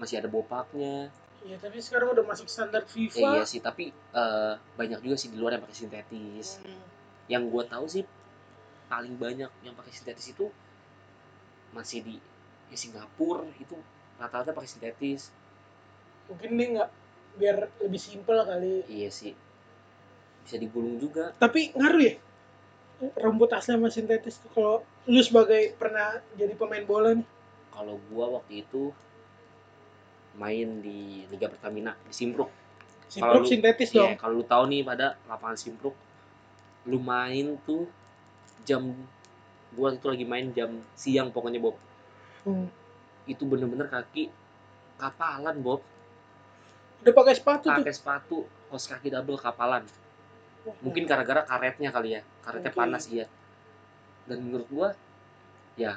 Masih 0.00 0.18
ada 0.18 0.26
bopaknya. 0.26 1.12
Iya 1.46 1.54
tapi 1.60 1.78
sekarang 1.78 2.10
udah 2.18 2.24
masuk 2.26 2.50
standar 2.50 2.82
Eh, 2.82 2.90
FIFA 2.90 3.38
iya 3.38 3.44
sih 3.46 3.60
tapi 3.62 3.92
eh, 3.94 4.52
banyak 4.74 4.98
juga 5.04 5.14
sih 5.14 5.30
di 5.30 5.38
luar 5.38 5.54
yang 5.54 5.62
pakai 5.62 5.76
sintetis. 5.76 6.58
Hmm. 6.64 6.82
yang 7.28 7.44
gue 7.52 7.60
tahu 7.68 7.84
sih 7.84 8.08
paling 8.88 9.12
banyak 9.20 9.52
yang 9.60 9.74
pakai 9.76 9.92
sintetis 9.92 10.32
itu 10.32 10.48
masih 11.76 12.00
di 12.00 12.16
ya 12.72 12.76
Singapura 12.76 13.44
itu 13.60 13.76
rata-rata 14.16 14.50
pakai 14.50 14.66
sintetis. 14.66 15.28
Mungkin 16.26 16.56
dia 16.56 16.66
nggak 16.74 16.90
biar 17.38 17.56
lebih 17.78 17.96
simpel 17.96 18.42
kali. 18.42 18.82
Iya 18.84 19.08
sih. 19.08 19.32
Bisa 20.42 20.56
digulung 20.56 20.98
juga. 20.98 21.30
Tapi 21.34 21.70
ngaruh 21.72 22.02
ya? 22.02 22.14
Rumput 23.14 23.54
asli 23.54 23.72
sama 23.72 23.88
sintetis 23.88 24.42
tuh 24.42 24.50
kalau 24.50 24.74
lu 25.06 25.22
sebagai 25.22 25.70
pernah 25.74 26.18
jadi 26.34 26.52
pemain 26.52 26.82
bola 26.82 27.14
nih. 27.14 27.26
Kalau 27.70 27.94
gua 28.10 28.26
waktu 28.36 28.66
itu 28.66 28.90
main 30.34 30.82
di 30.82 31.26
Liga 31.28 31.46
Pertamina 31.46 31.94
di 32.00 32.10
Simpruk. 32.10 32.50
Simpruk 33.06 33.42
lu- 33.42 33.48
sintetis 33.48 33.90
Iya, 33.90 34.12
dong. 34.12 34.12
kalau 34.18 34.34
lu 34.34 34.44
tahu 34.44 34.64
nih 34.66 34.82
pada 34.82 35.14
lapangan 35.24 35.54
Simpruk 35.56 35.94
lu 36.84 36.98
main 36.98 37.54
tuh 37.62 37.86
jam 38.62 38.90
gua 39.70 39.92
itu 39.92 40.06
lagi 40.06 40.24
main 40.24 40.50
jam 40.50 40.70
siang 40.94 41.30
pokoknya 41.30 41.58
Bob. 41.58 41.76
Hmm. 42.42 42.70
itu 43.26 43.44
bener-bener 43.44 43.84
kaki 43.86 44.32
kapalan 44.96 45.60
Bob 45.60 45.84
udah 46.98 47.12
pakai 47.14 47.34
sepatu 47.38 47.66
pakai 47.70 47.94
sepatu 47.94 48.36
kaos 48.68 48.84
kaki 48.90 49.08
double 49.08 49.38
kapalan. 49.38 49.86
Mungkin 50.84 51.08
gara-gara 51.08 51.46
karetnya 51.46 51.88
kali 51.94 52.18
ya 52.18 52.22
karetnya 52.44 52.72
Mungkin. 52.74 52.82
panas 52.92 53.04
iya 53.08 53.26
dan 54.28 54.44
menurut 54.44 54.68
gua 54.68 54.88
ya 55.78 55.96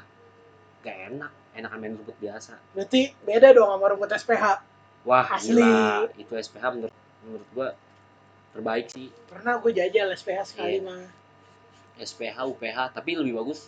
gak 0.86 0.98
enak. 1.12 1.32
Enakan 1.52 1.78
main 1.84 1.94
rumput 2.00 2.16
biasa. 2.24 2.56
Berarti 2.72 3.12
beda 3.28 3.52
dong 3.52 3.68
sama 3.68 3.86
rumput 3.92 4.08
SPH 4.16 4.46
wah 5.04 5.28
Asli. 5.28 5.60
gila 5.60 6.08
itu 6.16 6.34
SPH 6.38 6.64
menurut 6.80 6.96
menurut 7.28 7.48
gua 7.52 7.68
terbaik 8.56 8.88
sih. 8.88 9.08
Pernah 9.28 9.60
gue 9.60 9.72
jajal 9.76 10.08
SPH 10.16 10.56
sekali 10.56 10.80
Iya. 10.80 10.88
mah 10.88 11.04
SPH 12.00 12.38
UPH 12.48 12.78
tapi 12.96 13.20
lebih 13.20 13.36
bagus 13.44 13.68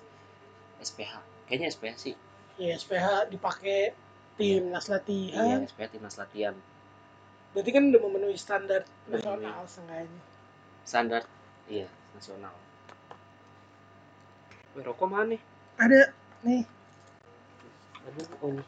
SPH 0.79 1.19
kayaknya 1.47 1.67
SPH 1.71 1.95
sih. 1.99 2.15
Ya 2.55 2.77
SPH 2.79 3.27
dipakai 3.31 3.91
timnas 4.39 4.87
iya. 4.87 4.93
latihan. 4.95 5.59
SPH 5.67 5.87
timnas 5.99 6.15
latihan 6.15 6.55
berarti 7.53 7.69
kan 7.69 7.83
udah 7.89 8.01
memenuhi 8.01 8.35
standar 8.35 8.81
nasional 9.05 9.61
seenggaknya 9.65 10.21
standar 10.83 11.21
iya 11.65 11.87
nasional 12.11 12.53
Weh, 14.73 14.81
rokok 14.81 15.05
mana 15.05 15.37
nih? 15.37 15.41
ada 15.77 16.01
nih 16.41 16.65
Aduh, 18.03 18.27
oh 18.41 18.49
ini. 18.51 18.63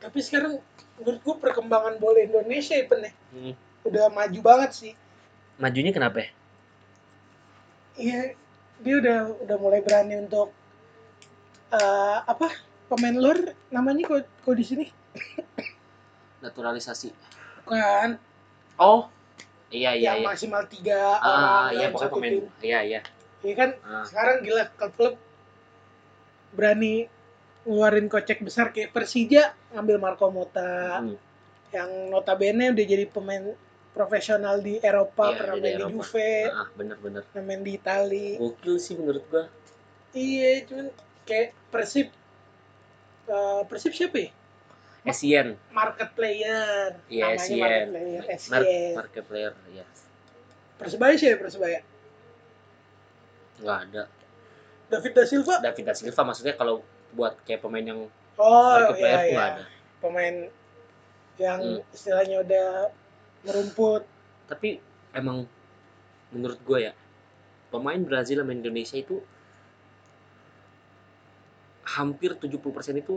tapi 0.00 0.18
sekarang 0.20 0.60
menurut 0.96 1.20
gue 1.20 1.34
perkembangan 1.38 1.96
bola 1.96 2.20
Indonesia 2.20 2.72
ya 2.74 2.84
ya, 2.86 3.12
Hmm. 3.30 3.54
udah 3.82 4.04
maju 4.10 4.40
banget 4.40 4.70
sih 4.72 4.92
Majunya 5.56 5.92
kenapa 5.92 6.20
ya? 6.20 6.28
iya 7.96 8.20
dia 8.80 8.94
udah 8.96 9.18
udah 9.40 9.56
mulai 9.60 9.80
berani 9.80 10.16
untuk 10.18 10.52
eh, 11.70 12.18
apa 12.22 12.48
pemain 12.90 13.14
luar 13.14 13.38
namanya 13.68 14.02
kok 14.04 14.26
kok 14.40 14.52
di 14.52 14.64
sini 14.64 14.86
Naturalisasi. 16.40 17.12
bukan 17.62 18.16
Oh, 18.74 19.12
iya 19.68 19.92
iya 19.92 20.16
yang 20.16 20.18
iya. 20.18 20.26
maksimal 20.26 20.64
tiga 20.66 21.14
Ah, 21.14 21.68
orang 21.68 21.76
iya 21.76 21.86
pokoknya 21.88 22.10
pemain. 22.10 22.32
tim 22.32 22.44
Iya 22.60 22.78
iya. 22.82 23.00
Iya 23.40 23.54
kan 23.54 23.70
Ah, 23.80 24.02
sekarang 24.02 24.36
gila 24.40 24.64
klub-klub 24.70 25.14
berani 26.50 27.06
ngeluarin 27.62 28.06
kocek 28.06 28.40
besar 28.40 28.68
kayak 28.70 28.90
Persija 28.90 29.52
ngambil 29.70 29.96
Marco 29.98 30.26
Mota 30.28 30.98
hmm. 30.98 31.16
yang 31.70 31.90
notabene 32.08 32.72
udah 32.72 32.84
jadi 32.84 33.04
pemain 33.06 33.52
profesional 33.90 34.58
di 34.58 34.80
Eropa 34.80 35.28
Iya, 35.28 35.36
pernah 35.36 35.54
main 35.56 35.76
di. 35.76 35.84
Juve 35.86 36.32
Ah, 36.48 36.68
bener-bener. 36.72 37.22
pernah 37.26 37.44
main 37.46 37.60
di 37.60 37.72
Itali 37.74 38.28
Gokil 38.34 38.76
sih 38.76 38.96
menurut 38.96 39.22
gua. 39.26 39.44
iya 40.10 40.64
cuman 40.64 40.88
kayak 41.22 41.52
Persib 41.68 42.08
eh, 43.30 43.60
Persib 43.64 43.94
siapa 43.94 44.18
ya 44.18 44.30
Essien. 45.00 45.56
market 45.72 46.10
player 46.12 46.92
Iya, 47.08 47.32
namanya 47.32 47.40
Essien. 47.40 47.60
market 47.62 47.88
player 47.88 48.22
Mar 48.50 48.60
Essien 48.60 48.92
market 48.92 49.24
player, 49.24 49.52
ya. 49.72 49.84
Persebaya 50.76 51.14
siapa 51.14 51.40
Persebaya 51.40 51.80
Nggak 53.60 53.78
ada. 53.86 54.02
David 54.90 55.12
da 55.14 55.24
Silva 55.24 55.54
David 55.60 55.84
da 55.84 55.94
Silva 55.94 56.20
maksudnya 56.24 56.56
kalau 56.56 56.82
buat 57.12 57.38
kayak 57.44 57.60
pemain 57.60 57.84
yang 57.84 58.00
oh 58.36 58.72
market 58.74 58.96
player 58.98 59.08
iya 59.08 59.16
tuh 59.16 59.24
iya 59.24 59.36
nggak 59.36 59.48
ada. 59.50 59.64
pemain 60.00 60.36
yang 61.38 61.60
Hmm. 61.60 61.80
istilahnya 61.90 62.36
udah 62.40 62.68
merumput 63.42 64.02
Tapi 64.46 64.82
emang 65.12 65.46
menurut 66.28 66.58
gue 66.60 66.78
ya 66.82 66.92
pemain 67.70 68.00
Brazil 68.00 68.42
sama 68.42 68.50
Indonesia 68.50 68.96
itu 68.96 69.22
hampir 71.96 72.30
70% 72.42 72.94
itu 73.02 73.16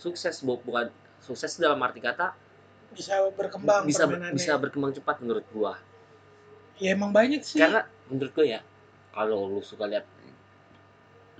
sukses 0.00 0.34
Bu- 0.46 0.62
bukan 0.66 0.88
sukses 1.20 1.52
dalam 1.60 1.78
arti 1.86 2.00
kata 2.00 2.32
bisa 2.96 3.14
berkembang 3.38 3.82
bisa 3.86 4.04
bisa 4.34 4.52
berkembang 4.58 4.92
cepat 4.96 5.16
menurut 5.22 5.46
gua. 5.54 5.74
Ya 6.80 6.96
emang 6.96 7.12
banyak 7.12 7.44
sih. 7.44 7.60
Karena 7.60 7.84
menurut 8.08 8.32
gue 8.34 8.46
ya 8.56 8.60
kalau 9.14 9.46
lu 9.52 9.60
suka 9.62 9.84
lihat 9.86 10.04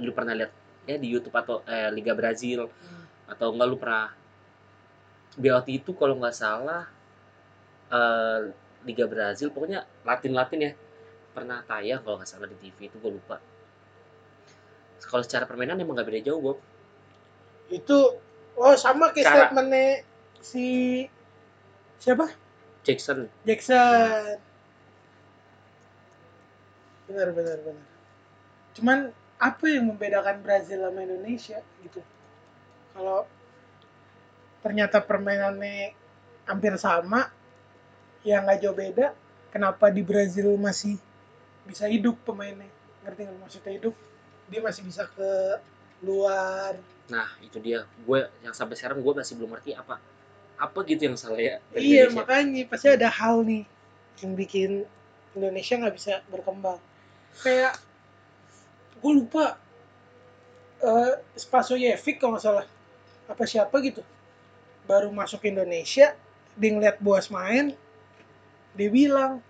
lu 0.01 0.11
pernah 0.17 0.35
lihat 0.39 0.53
ya 0.89 0.97
di 0.97 1.09
YouTube 1.13 1.37
atau 1.37 1.57
eh, 1.69 1.91
Liga 1.93 2.13
Brazil 2.17 2.67
Hmm. 2.71 3.05
atau 3.31 3.55
enggak 3.55 3.69
lu 3.71 3.77
pernah 3.79 4.07
BOT 5.39 5.67
itu 5.79 5.91
kalau 6.01 6.15
nggak 6.21 6.35
salah 6.43 6.83
eh, 7.91 8.41
Liga 8.87 9.05
Brazil 9.13 9.53
pokoknya 9.53 9.85
Latin 10.09 10.33
Latin 10.33 10.61
ya 10.67 10.73
pernah 11.37 11.59
tayang 11.63 12.01
kalau 12.05 12.17
nggak 12.19 12.31
salah 12.31 12.49
di 12.51 12.57
TV 12.59 12.79
itu 12.91 12.97
gue 12.99 13.13
lupa 13.13 13.37
kalau 15.05 15.23
secara 15.25 15.45
permainan 15.49 15.81
emang 15.81 15.97
nggak 15.97 16.09
beda 16.09 16.21
jauh 16.27 16.41
Bob. 16.41 16.59
Itu 17.71 18.19
oh 18.57 18.75
sama 18.77 19.15
kayak 19.15 19.27
Cara- 19.27 19.37
statementnya 19.49 20.05
si 20.41 20.67
siapa? 22.01 22.29
Jackson. 22.85 23.29
Jackson. 23.45 24.41
Benar 27.11 27.29
benar 27.35 27.59
benar. 27.65 27.87
Cuman 28.77 28.99
apa 29.41 29.65
yang 29.67 29.89
membedakan 29.91 30.45
Brazil 30.45 30.85
sama 30.85 31.01
Indonesia 31.03 31.59
gitu? 31.83 32.01
Kalau 32.95 33.25
ternyata 34.61 35.01
permainannya 35.01 35.97
hampir 36.45 36.77
sama 36.77 37.33
ya 38.21 38.45
nggak 38.45 38.61
jauh 38.61 38.77
beda 38.77 39.17
kenapa 39.49 39.89
di 39.89 40.05
Brazil 40.05 40.53
masih 40.61 41.01
bisa 41.65 41.89
hidup 41.89 42.21
pemainnya? 42.23 42.69
Ngerti 43.05 43.21
nggak 43.27 43.39
maksudnya 43.41 43.73
hidup 43.81 43.95
dia 44.51 44.61
masih 44.61 44.83
bisa 44.83 45.07
ke 45.07 45.31
luar. 46.03 46.75
Nah 47.09 47.29
itu 47.41 47.57
dia. 47.63 47.87
Gue 48.03 48.27
yang 48.43 48.53
sampai 48.53 48.75
sekarang 48.75 49.01
gue 49.01 49.15
masih 49.15 49.39
belum 49.39 49.55
ngerti 49.57 49.73
apa 49.79 50.03
apa 50.61 50.79
gitu 50.85 51.09
yang 51.09 51.17
salah 51.17 51.41
ya 51.41 51.57
dari 51.73 51.81
iya 51.81 52.05
Indonesia. 52.05 52.21
makanya 52.21 52.63
pasti 52.69 52.87
ada 52.93 53.09
hal 53.09 53.41
nih 53.49 53.65
yang 54.21 54.33
bikin 54.37 54.85
Indonesia 55.33 55.75
nggak 55.81 55.95
bisa 55.97 56.13
berkembang. 56.29 56.77
Kayak 57.41 57.81
gue 59.01 59.13
lupa 59.25 59.57
eh 60.85 61.15
Spasoyevic 61.39 62.21
kalau 62.21 62.37
nggak 62.37 62.45
salah 62.45 62.67
apa 63.31 63.43
siapa 63.47 63.73
gitu 63.81 64.03
baru 64.85 65.09
masuk 65.15 65.47
Indonesia 65.47 66.13
dia 66.59 66.71
ngeliat 66.75 66.99
Boas 66.99 67.31
main 67.31 67.73
dia 68.75 68.89
bilang 68.91 69.41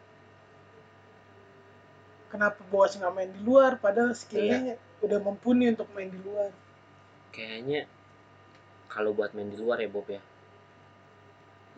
kenapa 2.30 2.62
Boas 2.70 2.94
nggak 2.94 3.12
main 3.12 3.30
di 3.34 3.40
luar? 3.42 3.76
Padahal 3.82 4.14
skillnya 4.14 4.78
udah 5.00 5.18
mumpuni 5.18 5.68
untuk 5.68 5.88
main 5.92 6.08
di 6.08 6.20
luar. 6.20 6.52
Kayaknya 7.30 7.86
kalau 8.86 9.14
buat 9.14 9.32
main 9.32 9.48
di 9.48 9.56
luar 9.56 9.80
ya 9.80 9.88
Bob 9.88 10.06
ya. 10.06 10.20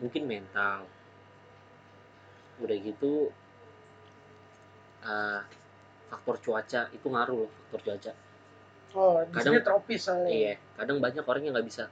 Mungkin 0.01 0.23
mental. 0.25 0.83
Udah 2.59 2.77
gitu 2.77 3.31
eh, 5.03 5.41
faktor 6.07 6.35
cuaca 6.39 6.87
itu 6.91 7.07
ngaruh 7.07 7.37
loh 7.45 7.51
faktor 7.69 7.81
cuaca. 7.91 8.11
Oh 8.93 9.25
Kadang- 9.33 9.65
tropis 9.65 10.05
soalnya. 10.05 10.29
iya 10.29 10.53
kadang 10.77 11.01
banyak 11.01 11.25
orang 11.25 11.41
yang 11.41 11.53
nggak 11.57 11.65
bisa 11.65 11.89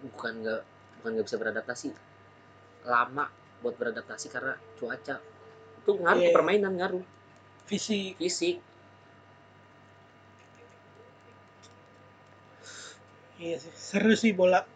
bukan 0.00 0.32
nggak 0.40 0.62
bukan 1.00 1.10
nggak 1.16 1.26
bisa 1.28 1.36
beradaptasi. 1.36 1.88
Lama 2.88 3.28
buat 3.60 3.76
beradaptasi 3.76 4.26
karena 4.32 4.56
cuaca. 4.80 5.20
Itu 5.80 5.90
ngaruh 6.00 6.20
ke 6.20 6.28
Iya. 6.32 6.36
permainan 6.36 6.72
ngaruh. 6.80 7.04
Fisik. 7.68 8.16
Fisik 8.16 8.56
iya 13.40 13.56
sih. 13.56 13.72
Seru 13.72 14.12
sih 14.12 14.36
bola. 14.36 14.68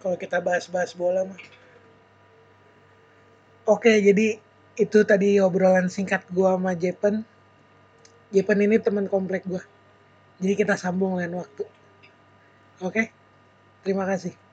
Kalau 0.00 0.14
kita 0.14 0.38
bahas-bahas 0.38 0.94
bola 0.94 1.26
mah. 1.26 1.40
Oke 3.66 3.98
jadi 3.98 4.38
itu 4.78 4.98
tadi 5.02 5.42
obrolan 5.42 5.90
singkat 5.90 6.22
gua 6.30 6.54
sama 6.54 6.78
Jepen. 6.78 7.26
Jepen 8.30 8.58
ini 8.62 8.78
teman 8.78 9.10
komplek 9.10 9.42
gua. 9.44 9.60
Jadi 10.38 10.54
kita 10.54 10.78
sambung 10.78 11.18
lain 11.18 11.34
waktu. 11.34 11.66
Oke? 12.86 13.10
Terima 13.82 14.06
kasih 14.06 14.45